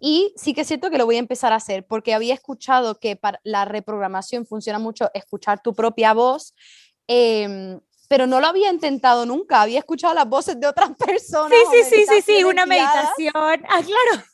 [0.00, 2.98] y sí que es cierto que lo voy a empezar a hacer porque había escuchado
[2.98, 6.54] que para la reprogramación funciona mucho escuchar tu propia voz,
[7.06, 9.62] em, pero no lo había intentado nunca.
[9.62, 11.58] Había escuchado las voces de otras personas.
[11.70, 13.32] Sí, sí, sí, sí, sí, una meditación.
[13.34, 14.24] Ah, claro.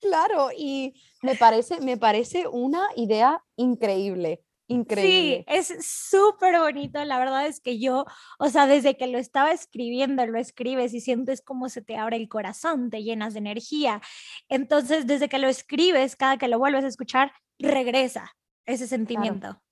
[0.00, 4.42] Claro, y me parece, me parece una idea increíble.
[4.68, 5.44] Increíble.
[5.48, 7.04] Sí, es súper bonito.
[7.04, 8.06] La verdad es que yo,
[8.38, 12.16] o sea, desde que lo estaba escribiendo, lo escribes y sientes cómo se te abre
[12.16, 14.00] el corazón, te llenas de energía.
[14.48, 19.48] Entonces, desde que lo escribes, cada que lo vuelves a escuchar, regresa ese sentimiento.
[19.48, 19.62] Claro,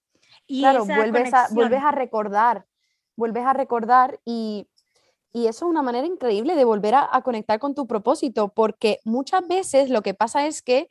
[0.46, 2.66] y claro vuelves, a, vuelves a recordar,
[3.16, 4.68] vuelves a recordar y,
[5.33, 8.98] y eso es una manera increíble de volver a, a conectar con tu propósito, porque
[9.05, 10.88] muchas veces lo que pasa es que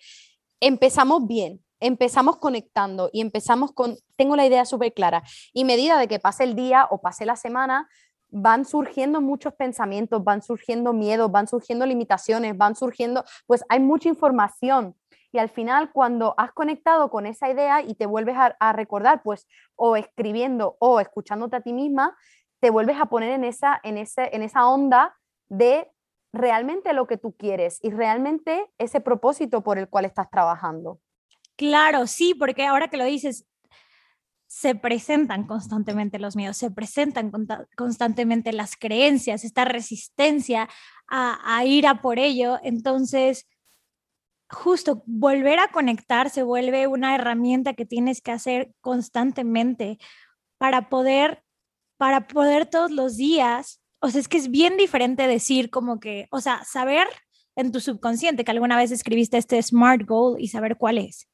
[0.61, 6.07] empezamos bien, empezamos conectando y empezamos con, tengo la idea súper clara, y medida de
[6.07, 7.89] que pase el día o pase la semana,
[8.31, 14.09] van surgiendo muchos pensamientos, van surgiendo miedos, van surgiendo limitaciones, van surgiendo, pues hay mucha
[14.09, 14.95] información.
[15.31, 19.47] Y al final, cuando has conectado con esa idea y te vuelves a, recordar, pues,
[19.75, 22.17] o escribiendo o escuchándote a ti misma,
[22.59, 25.15] te vuelves a poner en esa, en, ese, en esa onda
[25.47, 25.91] de
[26.33, 30.99] realmente lo que tú quieres y realmente ese propósito por el cual estás trabajando.
[31.59, 33.45] Claro, sí, porque ahora que lo dices,
[34.47, 37.33] se presentan constantemente los miedos, se presentan
[37.75, 40.69] constantemente las creencias, esta resistencia
[41.09, 42.59] a, ir a por ello.
[42.63, 43.45] Entonces,
[44.49, 49.97] justo volver a conectar se vuelve una herramienta que tienes que hacer constantemente
[50.57, 51.43] para poder,
[51.97, 53.81] para poder todos los días.
[53.99, 57.09] O sea, es que es bien diferente decir como que, o sea, saber
[57.57, 61.28] en tu subconsciente que alguna vez escribiste este SMART goal y saber cuál es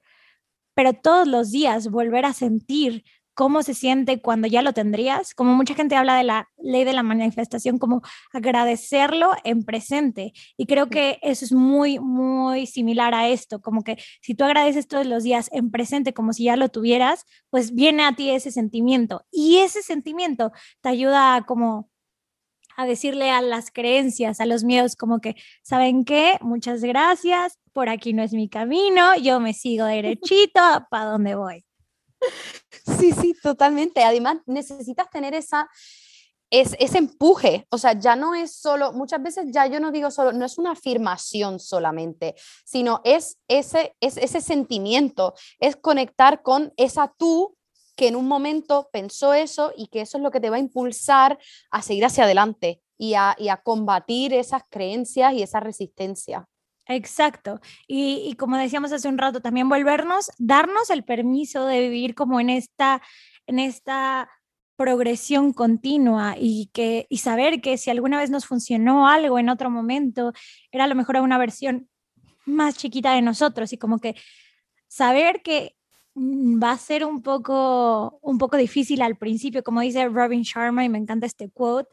[0.76, 3.04] pero todos los días volver a sentir
[3.36, 6.94] cómo se siente cuando ya lo tendrías, como mucha gente habla de la ley de
[6.94, 8.02] la manifestación, como
[8.34, 10.32] agradecerlo en presente.
[10.58, 14.88] Y creo que eso es muy, muy similar a esto, como que si tú agradeces
[14.88, 18.52] todos los días en presente como si ya lo tuvieras, pues viene a ti ese
[18.52, 19.26] sentimiento.
[19.32, 21.90] Y ese sentimiento te ayuda a como
[22.78, 26.38] a decirle a las creencias, a los miedos, como que, ¿saben qué?
[26.42, 31.66] Muchas gracias, por aquí no es mi camino, yo me sigo derechito para donde voy.
[32.98, 34.02] Sí, sí, totalmente.
[34.02, 35.70] Además, necesitas tener esa,
[36.50, 40.10] es, ese empuje, o sea, ya no es solo, muchas veces ya yo no digo
[40.10, 46.74] solo, no es una afirmación solamente, sino es ese, es ese sentimiento, es conectar con
[46.78, 47.58] esa tú
[47.98, 50.60] que en un momento pensó eso y que eso es lo que te va a
[50.60, 51.38] impulsar
[51.72, 56.48] a seguir hacia adelante y a, combatir esas creencias y esa resistencia.
[56.88, 57.60] Exacto.
[57.88, 62.50] Y, como decíamos hace un rato, también volvernos, darnos el permiso de vivir como en
[62.50, 63.02] esta,
[63.48, 64.30] en esta
[64.76, 69.70] progresión continua y, que, y saber que si alguna vez nos funcionó algo en otro
[69.70, 70.34] momento,
[70.72, 71.90] era a lo mejor una versión
[72.46, 74.16] más chiquita de nosotros y como que
[74.88, 75.76] saber que
[76.16, 80.86] Mm, va a ser un poco, un poco difícil al principio, como dice Robin Sharma,
[80.86, 81.90] y me encanta este quote,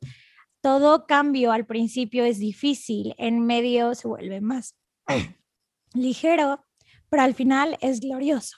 [0.61, 4.77] todo cambio al principio es difícil, en medio se vuelve más,
[5.95, 6.65] ligero,
[7.09, 8.57] pero al final es glorioso.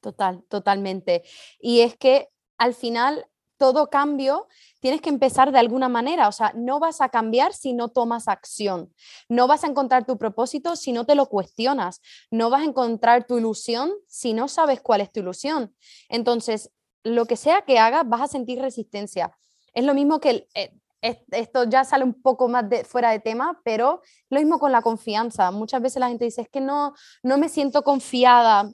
[0.00, 1.24] Total, totalmente.
[1.58, 3.26] Y es que al final
[3.58, 4.46] todo cambio
[4.80, 8.28] tienes que empezar de alguna manera, o sea, no vas a cambiar si no tomas
[8.28, 8.94] acción,
[9.28, 13.26] no vas a encontrar tu propósito si no te lo cuestionas, no vas a encontrar
[13.26, 15.74] tu ilusión si no sabes cuál es tu ilusión.
[16.08, 16.70] Entonces,
[17.02, 19.36] lo que sea que hagas, vas a sentir resistencia.
[19.74, 23.60] Es lo mismo que eh, esto ya sale un poco más de, fuera de tema,
[23.64, 25.50] pero lo mismo con la confianza.
[25.50, 28.70] Muchas veces la gente dice, es que no, no me siento confiada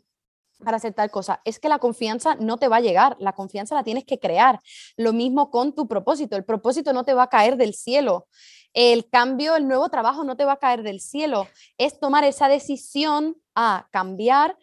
[0.64, 1.40] para hacer tal cosa.
[1.44, 4.60] Es que la confianza no te va a llegar, la confianza la tienes que crear.
[4.96, 8.26] Lo mismo con tu propósito, el propósito no te va a caer del cielo.
[8.72, 11.46] El cambio, el nuevo trabajo no te va a caer del cielo.
[11.78, 14.56] Es tomar esa decisión a cambiar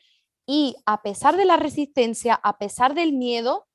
[0.45, 3.67] y a pesar de la resistencia, a pesar del miedo,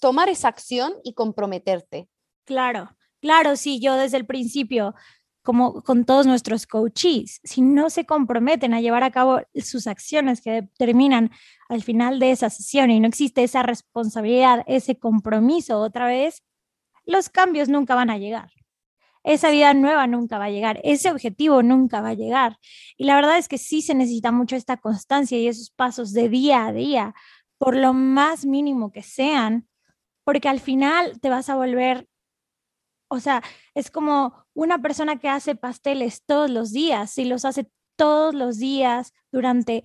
[0.00, 2.08] tomar esa acción y comprometerte.
[2.44, 2.90] Claro,
[3.20, 4.94] claro, sí, yo desde el principio
[5.42, 10.40] como con todos nuestros coaches, si no se comprometen a llevar a cabo sus acciones
[10.42, 11.30] que terminan
[11.68, 16.42] al final de esa sesión y no existe esa responsabilidad, ese compromiso otra vez,
[17.04, 18.50] los cambios nunca van a llegar.
[19.22, 22.58] Esa vida nueva nunca va a llegar, ese objetivo nunca va a llegar.
[22.96, 26.28] Y la verdad es que sí se necesita mucho esta constancia y esos pasos de
[26.28, 27.14] día a día,
[27.58, 29.68] por lo más mínimo que sean,
[30.24, 32.09] porque al final te vas a volver
[33.10, 33.42] o sea,
[33.74, 38.58] es como una persona que hace pasteles todos los días, si los hace todos los
[38.58, 39.84] días durante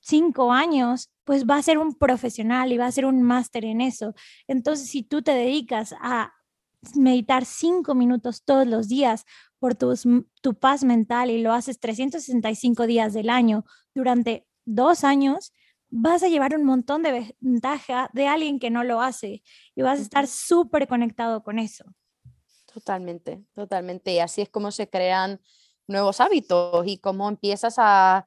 [0.00, 3.80] cinco años, pues va a ser un profesional y va a ser un máster en
[3.80, 4.14] eso.
[4.46, 6.32] Entonces, si tú te dedicas a
[6.94, 9.24] meditar cinco minutos todos los días
[9.58, 9.94] por tu,
[10.40, 15.52] tu paz mental y lo haces 365 días del año durante dos años,
[15.90, 19.42] vas a llevar un montón de ventaja de alguien que no lo hace
[19.74, 21.84] y vas a estar súper conectado con eso.
[22.72, 24.12] Totalmente, totalmente.
[24.12, 25.40] Y así es como se crean
[25.86, 28.26] nuevos hábitos y cómo empiezas a,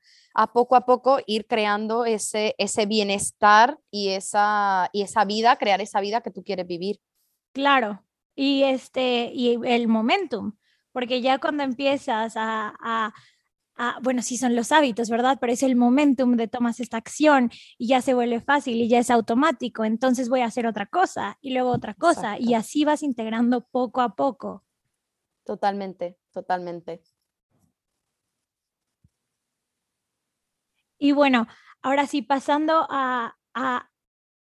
[0.53, 6.01] poco a poco ir creando ese, ese bienestar y esa, y esa vida, crear esa
[6.01, 6.99] vida que tú quieres vivir.
[7.53, 8.03] Claro,
[8.36, 10.53] y, este, y el momentum,
[10.91, 13.13] porque ya cuando empiezas a,
[13.86, 15.39] Ah, bueno, sí son los hábitos, ¿verdad?
[15.41, 18.98] Pero es el momentum de tomas esta acción y ya se vuelve fácil y ya
[19.00, 23.04] es automático, entonces voy a hacer otra cosa y luego otra cosa y así vas
[23.04, 24.63] integrando poco a poco.
[25.43, 27.04] Totalmente, totalmente.
[30.98, 31.48] Y bueno,
[31.82, 33.89] ahora sí, pasando a, a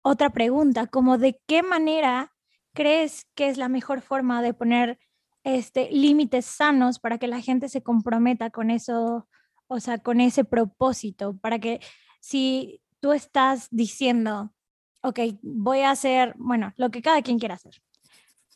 [0.01, 2.33] otra pregunta, como de qué manera
[2.73, 4.99] crees que es la mejor forma de poner
[5.49, 9.27] este, límites sanos para que la gente se comprometa con eso,
[9.67, 11.81] o sea, con ese propósito, para que
[12.21, 14.53] si tú estás diciendo,
[15.03, 17.73] ok, voy a hacer, bueno, lo que cada quien quiera hacer,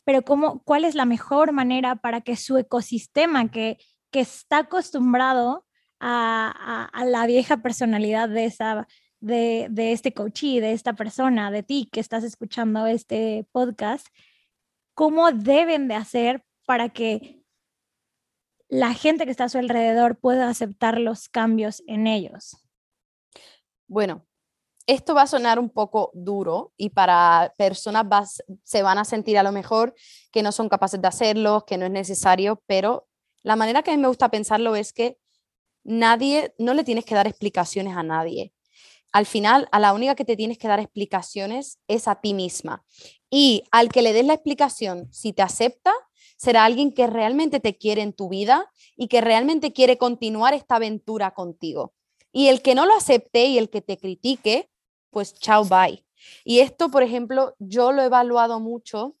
[0.05, 3.77] pero cómo, ¿cuál es la mejor manera para que su ecosistema que,
[4.11, 5.65] que está acostumbrado
[5.99, 8.87] a, a, la vieja personalidad de esa...
[9.25, 14.05] De, de este coachee, de esta persona, de ti que estás escuchando este podcast,
[14.95, 17.43] cómo deben de hacer para que
[18.69, 22.57] la gente que está a su alrededor pueda aceptar los cambios en ellos?
[23.87, 24.25] Bueno,
[24.87, 29.43] esto va a sonar un poco duro y para personas se van a sentir a
[29.43, 29.93] lo mejor
[30.31, 33.07] que no son capaces de hacerlo, que no es necesario, pero
[33.43, 35.17] la manera que a mí me gusta pensarlo es que
[35.83, 38.53] nadie, no le tienes que dar explicaciones a nadie.
[39.11, 42.83] Al final, a la única que te tienes que dar explicaciones es a ti misma.
[43.29, 45.93] Y al que le des la explicación, si te acepta,
[46.37, 50.75] será alguien que realmente te quiere en tu vida y que realmente quiere continuar esta
[50.75, 51.93] aventura contigo.
[52.31, 54.69] Y el que no lo acepte y el que te critique,
[55.11, 56.03] pues chao, bye.
[56.43, 59.15] Y esto, por ejemplo, yo lo he evaluado mucho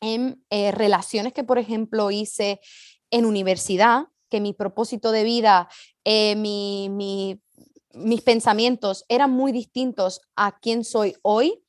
[0.00, 2.60] en eh, relaciones que, por ejemplo, hice
[3.10, 5.68] en universidad, que mi propósito de vida,
[6.04, 11.62] eh, mis pensamientos eran muy distintos a quien soy hoy,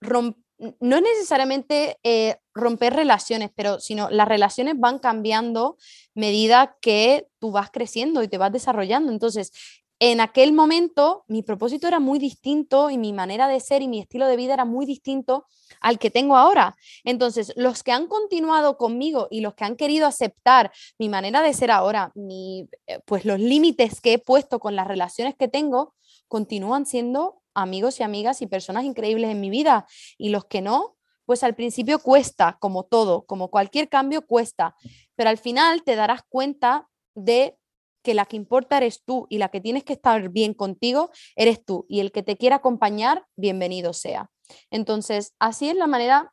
[0.00, 5.76] no es necesariamente eh, romper relaciones, pero sino las relaciones van cambiando
[6.14, 9.12] medida que tú vas creciendo y te vas desarrollando.
[9.12, 9.52] Entonces,
[9.98, 13.98] en aquel momento mi propósito era muy distinto y mi manera de ser y mi
[13.98, 15.46] estilo de vida era muy distinto
[15.80, 16.76] al que tengo ahora.
[17.04, 21.54] Entonces, los que han continuado conmigo y los que han querido aceptar mi manera de
[21.54, 25.94] ser ahora, mi, eh, pues los límites que he puesto con las relaciones que tengo,
[26.28, 29.86] continúan siendo amigos y amigas y personas increíbles en mi vida.
[30.18, 30.95] Y los que no,
[31.26, 34.74] pues al principio cuesta, como todo, como cualquier cambio cuesta,
[35.14, 37.58] pero al final te darás cuenta de
[38.02, 41.64] que la que importa eres tú y la que tienes que estar bien contigo eres
[41.64, 44.30] tú y el que te quiera acompañar, bienvenido sea.
[44.70, 46.32] Entonces, así es la manera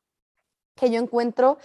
[0.75, 1.57] que yo encuentro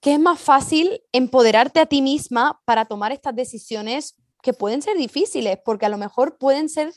[0.00, 4.98] que es más fácil empoderarte a ti misma para tomar estas decisiones que pueden ser
[4.98, 6.92] difíciles, porque a lo mejor pueden ser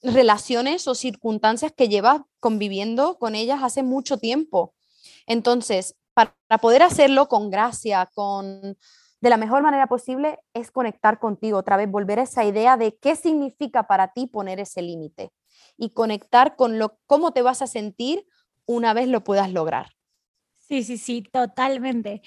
[0.00, 4.75] relaciones o circunstancias que llevas conviviendo con ellas hace mucho tiempo.
[5.26, 8.76] Entonces, para, poder hacerlo con gracia, con
[9.20, 12.96] de la mejor manera posible, es conectar contigo otra vez, volver a esa idea de
[12.96, 15.32] qué significa para ti poner ese límite
[15.76, 18.26] y conectar con lo cómo te vas a sentir
[18.66, 19.96] una vez lo puedas lograr.
[20.68, 22.22] Sí, sí, sí, totalmente.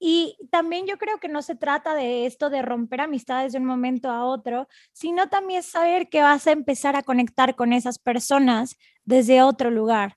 [0.00, 3.66] Y también yo creo que no se trata de esto de romper amistades de un
[3.66, 8.76] momento a otro, sino también saber que vas a empezar a conectar con esas personas
[9.04, 10.16] desde otro lugar.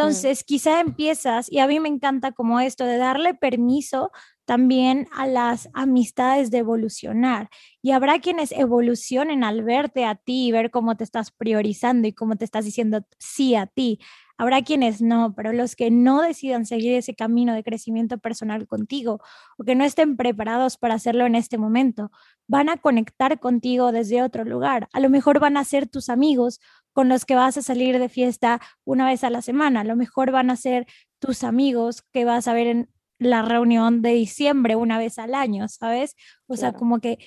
[0.00, 0.28] Mm.
[0.28, 4.10] Entonces, quizá empiezas, y a mí me encanta como esto de darle permiso
[4.46, 7.50] también a las amistades de evolucionar.
[7.82, 12.14] Y habrá quienes evolucionen al verte a ti y ver cómo te estás priorizando y
[12.14, 13.98] cómo te estás diciendo sí a ti.
[14.38, 19.20] Habrá quienes no, pero los que no decidan seguir ese camino de crecimiento personal contigo
[19.58, 22.12] o que no estén preparados para hacerlo en este momento,
[22.46, 24.88] van a conectar contigo desde otro lugar.
[24.92, 26.60] A lo mejor van a ser tus amigos
[26.92, 29.80] con los que vas a salir de fiesta una vez a la semana.
[29.80, 30.86] A lo mejor van a ser
[31.18, 35.66] tus amigos que vas a ver en la reunión de diciembre una vez al año,
[35.68, 36.14] ¿sabes?
[36.46, 37.18] O sea, como que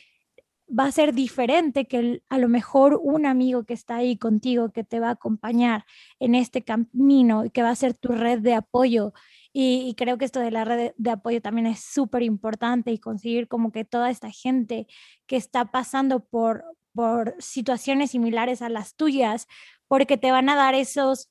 [0.77, 4.83] va a ser diferente que a lo mejor un amigo que está ahí contigo, que
[4.83, 5.85] te va a acompañar
[6.19, 9.13] en este camino y que va a ser tu red de apoyo.
[9.53, 13.47] Y, creo que esto de la red de, apoyo también es súper importante y conseguir
[13.49, 14.87] como que toda esta gente
[15.27, 16.63] que está pasando por,
[16.93, 19.47] por situaciones similares a las tuyas,
[19.87, 21.29] porque te van a dar esos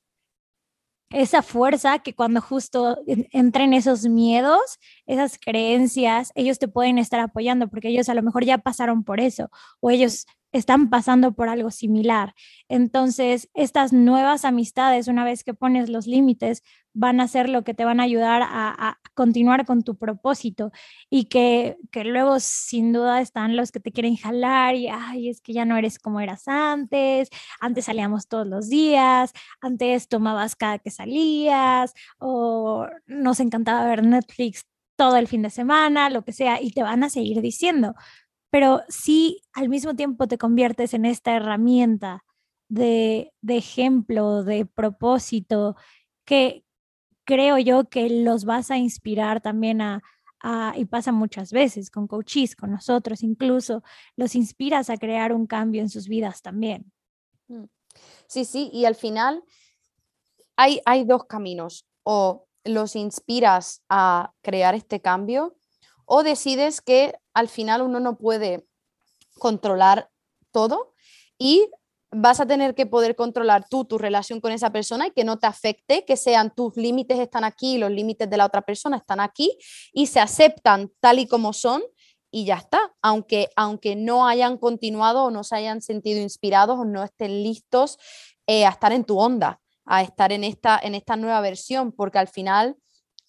[1.11, 7.67] esa fuerza que cuando justo entren esos miedos, esas creencias, ellos te pueden estar apoyando
[7.67, 9.49] porque ellos a lo mejor ya pasaron por eso
[9.79, 12.33] o ellos están pasando por algo similar.
[12.67, 17.73] Entonces, estas nuevas amistades, una vez que pones los límites, van a ser lo que
[17.73, 20.71] te van a ayudar a, continuar con tu propósito
[21.09, 25.41] y que, que, luego sin duda están los que te quieren jalar y, ay, es
[25.41, 27.29] que ya no eres como eras antes,
[27.59, 34.65] antes salíamos todos los días, antes tomabas cada que salías o nos encantaba ver Netflix
[34.95, 37.95] todo el fin de semana, lo que sea, y te van a seguir diciendo,
[38.51, 42.23] pero sí al mismo tiempo te conviertes en esta herramienta
[42.67, 45.75] de, ejemplo, de propósito,
[46.25, 46.63] que
[47.23, 50.03] creo yo que los vas a inspirar también a,
[50.75, 53.83] y pasa muchas veces con coaches, con nosotros incluso,
[54.15, 56.91] los inspiras a crear un cambio en sus vidas también.
[57.47, 57.65] Mm.
[58.27, 59.43] Sí, sí, y al final
[60.55, 65.55] hay, hay dos caminos, o los inspiras a crear este cambio
[66.05, 68.67] o decides que al final uno no puede
[69.39, 70.09] controlar
[70.51, 70.93] todo
[71.37, 71.69] y
[72.11, 75.39] vas a tener que poder controlar tú tu relación con esa persona y que no
[75.39, 79.21] te afecte, que sean tus límites están aquí, los límites de la otra persona están
[79.21, 79.57] aquí
[79.93, 81.81] y se aceptan tal y como son
[82.29, 86.85] y ya está, aunque, aunque no hayan continuado o no se hayan sentido inspirados o
[86.85, 87.97] no estén listos
[88.47, 92.19] eh, a estar en tu onda, a estar en esta, en esta nueva versión, porque
[92.19, 92.77] al final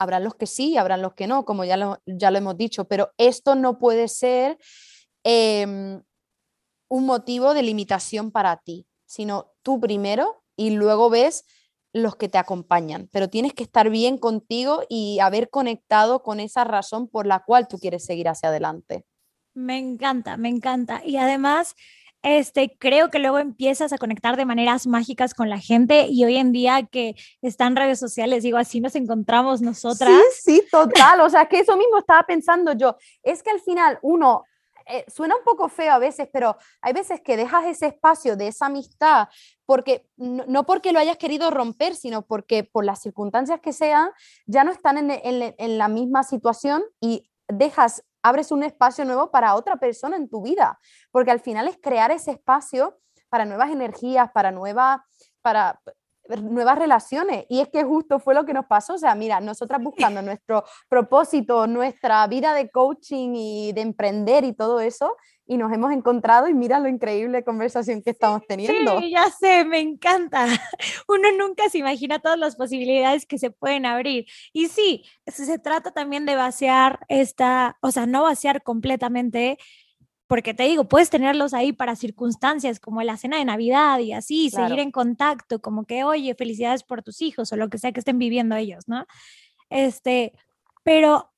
[0.03, 2.85] habrán los que sí, habrán los que no, como ya lo, ya lo hemos dicho,
[2.85, 4.59] pero esto no puede ser
[5.25, 6.03] em,
[6.89, 11.45] un motivo de limitación para ti, sino tú primero y luego ves
[11.93, 16.65] los que te acompañan, pero tienes que estar bien contigo y haber conectado con esa
[16.65, 19.05] razón por la cual tú quieres seguir hacia adelante.
[19.55, 21.03] Me encanta, me encanta.
[21.05, 21.75] Y además,
[22.23, 26.37] este, creo que luego empiezas a conectar de maneras mágicas con la gente y hoy
[26.37, 30.21] en día que están redes sociales, digo, así nos encontramos nosotras.
[30.33, 33.99] Sí, sí, total, o sea, que eso mismo estaba pensando yo, es que al final
[34.03, 34.45] uno,
[34.87, 38.49] eh, suena un poco feo a veces, pero hay veces que dejas ese espacio de
[38.49, 39.29] esa amistad,
[39.67, 44.11] porque no, porque lo hayas querido romper, sino porque por las circunstancias que sean,
[44.47, 45.11] ya no están en,
[45.59, 50.43] en la misma situación y dejas abres un espacio nuevo para otra persona en tu
[50.43, 50.79] vida,
[51.11, 52.99] porque al final es crear ese espacio
[53.29, 55.05] para nuevas energías, para, nueva,
[55.41, 55.81] para
[56.41, 57.45] nuevas relaciones.
[57.49, 58.95] Y es que justo fue lo que nos pasó.
[58.95, 64.53] O sea, mira, nosotras buscando nuestro propósito, nuestra vida de coaching y de emprender y
[64.53, 65.17] todo eso,
[65.47, 68.99] y nos hemos encontrado y mira lo increíble conversación que estamos teniendo.
[69.01, 70.47] Sí, ya sé, me encanta.
[71.09, 74.27] Uno nunca se imagina todas las posibilidades que se pueden abrir.
[74.53, 79.59] Y sí, se trata también de vaciar esta, o sea, no vaciar completamente,
[80.33, 84.49] porque te digo, puedes tenerlos ahí para circunstancias como la cena de Navidad y así,
[84.49, 88.01] seguir en contacto, como que, oye, felicidades por tus hijos o lo que sea que
[88.01, 89.05] estén viviendo ellos, ¿no?
[89.69, 90.33] Este,
[90.85, 91.31] pero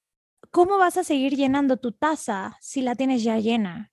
[0.52, 3.90] ¿cómo vas a seguir llenando tu taza si la tienes ya llena?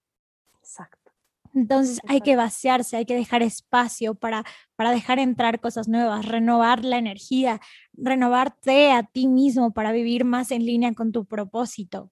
[0.59, 1.11] Exacto.
[1.55, 4.43] Entonces hay que vaciarse, hay que dejar espacio para,
[4.75, 7.59] para dejar entrar cosas nuevas, renovar la energía,
[7.93, 12.11] renovarte a ti mismo para vivir más en línea con tu propósito.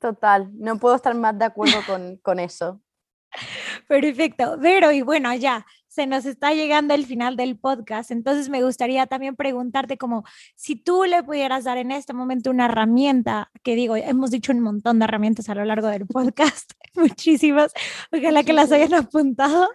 [0.00, 2.80] Total, no puedo estar más de acuerdo con, con eso.
[3.86, 4.56] Perfecto.
[4.58, 9.06] Vero, y bueno, ya se nos está llegando el final del podcast, entonces me gustaría
[9.06, 10.24] también preguntarte como
[10.54, 14.60] si tú le pudieras dar en este momento una herramienta, que digo, hemos dicho un
[14.60, 17.72] montón de herramientas a lo largo del podcast, muchísimas,
[18.12, 19.68] ojalá que las hayan apuntado.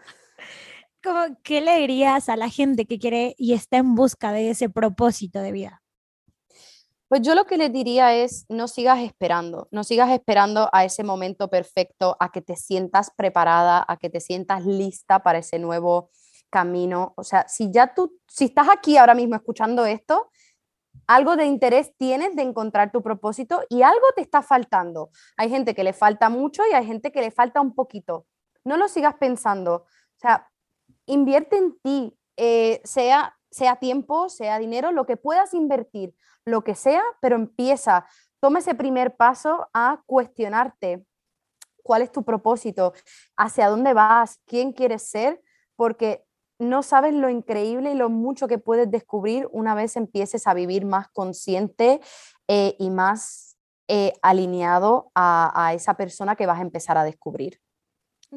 [1.04, 4.70] Como, ¿Qué le dirías a la gente que quiere y está en busca de ese
[4.70, 5.85] propósito de vida?
[7.08, 11.04] Pues yo lo que le diría es, no sigas esperando, no sigas esperando a ese
[11.04, 16.10] momento perfecto, a que te sientas preparada, a que te sientas lista para ese nuevo
[16.50, 17.14] camino.
[17.16, 20.32] O sea, si ya tú, si estás aquí ahora mismo escuchando esto,
[21.06, 25.10] algo de interés tienes de encontrar tu propósito y algo te está faltando.
[25.38, 28.26] Hay gente que le falta mucho y hay gente que le falta un poquito.
[28.64, 29.76] No lo sigas pensando.
[29.76, 30.50] O sea,
[31.06, 36.76] invierte en ti, eh, sea, sea tiempo, sea dinero, lo que puedas invertir lo que
[36.76, 38.06] sea, pero empieza,
[38.42, 41.06] toma ese primer paso a cuestionarte
[41.82, 42.94] cuál es tu propósito,
[43.38, 45.42] hacia dónde vas, quién quieres ser,
[45.78, 46.26] porque
[46.60, 50.86] no sabes lo increíble y lo mucho que puedes descubrir una vez empieces a vivir
[50.86, 52.02] más consciente
[52.50, 57.62] eh, y más eh, alineado a, a esa persona que vas a empezar a descubrir.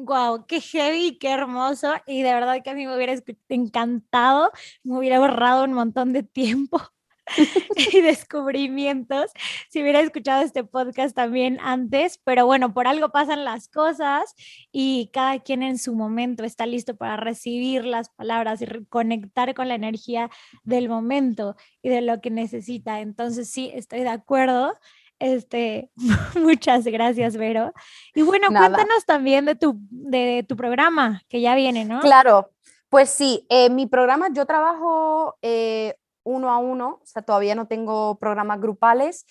[0.05, 1.93] Wow, qué heavy, qué hermoso.
[2.07, 3.13] Y de verdad que a mí me hubiera
[3.49, 4.51] encantado,
[4.83, 6.79] me hubiera ahorrado un montón de tiempo
[7.93, 9.31] y descubrimientos
[9.69, 14.33] si hubiera escuchado este podcast también antes, pero bueno, por algo pasan las cosas
[14.71, 19.67] y cada quien en su momento está listo para recibir las palabras y conectar con
[19.67, 20.29] la energía
[20.63, 23.01] del momento y de lo que necesita.
[23.01, 24.73] Entonces sí, estoy de acuerdo.
[25.19, 25.91] Este,
[26.41, 27.73] muchas gracias, Vero.
[28.15, 31.99] Y bueno, cuéntanos también de tu, de, tu programa que ya viene, ¿no?
[31.99, 32.51] Claro,
[32.89, 37.67] pues sí, eh, mi programa, yo trabajo eh, uno a uno, o sea, todavía no
[37.67, 39.25] tengo programas grupales.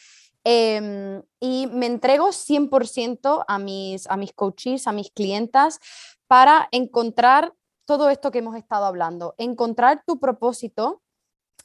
[0.45, 5.81] Em, y me entrego 100% a mis, a mis coaches, a mis clientas,
[6.27, 7.53] para encontrar
[7.87, 11.03] todo esto que hemos estado hablando, encontrar tu propósito.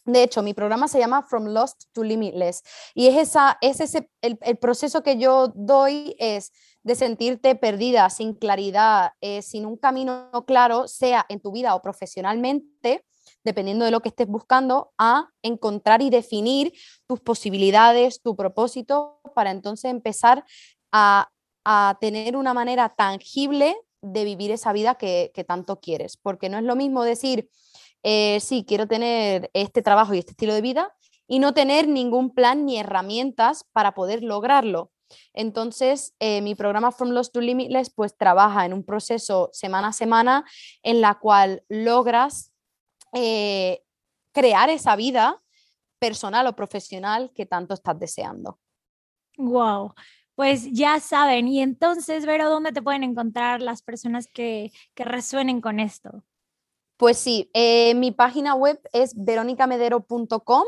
[0.06, 4.38] De hecho, mi programa se llama From Lost to Limitless y es, es ese, el,
[4.42, 6.52] el proceso que yo doy es
[6.84, 11.82] de sentirte perdida, sin claridad, eh, sin un camino claro, sea en tu vida o
[11.82, 13.06] profesionalmente,
[13.44, 16.74] dependiendo de lo que estés buscando, a encontrar y definir
[17.08, 20.44] tus posibilidades, tu propósito, para entonces empezar
[20.92, 21.30] a,
[22.02, 26.18] tener una manera tangible de vivir esa vida que, tanto quieres.
[26.18, 27.50] Porque no es lo mismo decir,
[28.04, 30.94] eh, sí, quiero tener este trabajo y este estilo de vida,
[31.28, 34.92] y no tener ningún plan ni herramientas para poder lograrlo.
[35.34, 39.94] Entonces, eh, mi programa From Lost to Limitless pues trabaja en un proceso semana a
[39.94, 40.46] semana
[40.82, 42.52] en la cual logras
[43.14, 43.84] eh,
[44.32, 45.42] crear esa vida
[46.00, 48.60] personal o profesional que tanto estás deseando.
[49.38, 49.94] Wow.
[50.36, 55.62] Pues ya saben, y entonces, Vero, ¿dónde te pueden encontrar las personas que, que resuenen
[55.62, 56.24] con esto?
[57.04, 60.64] Pues sí, eh, mi página web es veronicamedero.com,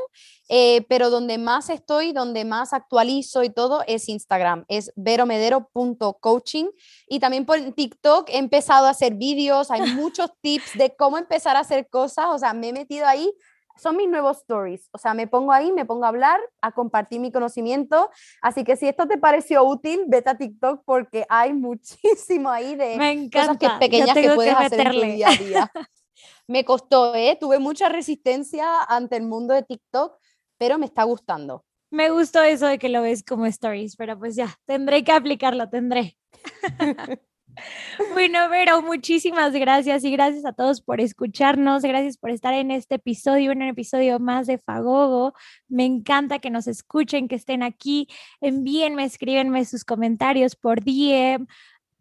[0.50, 6.66] eh, pero donde más estoy, donde más actualizo y todo es Instagram, es veromedero.coaching
[7.08, 11.56] y también por TikTok he empezado a hacer vídeos, hay muchos tips de cómo empezar
[11.56, 13.34] a hacer cosas, o sea, me he metido ahí,
[13.78, 17.22] son mis nuevos stories, o sea, me pongo ahí, me pongo a hablar, a compartir
[17.22, 18.10] mi conocimiento,
[18.42, 23.30] así que si esto te pareció útil, vete a TikTok porque hay muchísimo ahí de
[23.32, 25.72] cosas que, pequeñas que puedes hacer en tu día a día.
[26.48, 27.38] Me costó, ¿eh?
[27.40, 30.18] Tuve mucha resistencia ante el mundo de TikTok,
[30.58, 31.66] pero me está gustando.
[31.92, 35.70] Me gustó eso de que lo ves como stories, pero pues ya, tendré que aplicarlo,
[35.70, 36.18] tendré.
[38.14, 42.96] Bueno, Vero, muchísimas gracias y gracias a todos por escucharnos, gracias por estar en este
[42.96, 45.34] episodio, en un episodio más de Fagogo.
[45.68, 48.08] Me encanta que nos escuchen, que estén aquí.
[48.42, 51.48] Envíenme, escríbenme sus comentarios por DM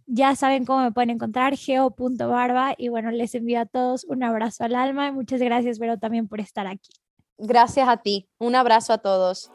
[0.06, 2.74] ya saben cómo me pueden encontrar, geo.barba.
[2.76, 5.12] Y bueno, les envío a todos un abrazo al alma.
[5.12, 6.90] Muchas gracias, Vero, también por estar aquí.
[7.38, 8.28] Gracias a ti.
[8.38, 9.50] Un abrazo a todos.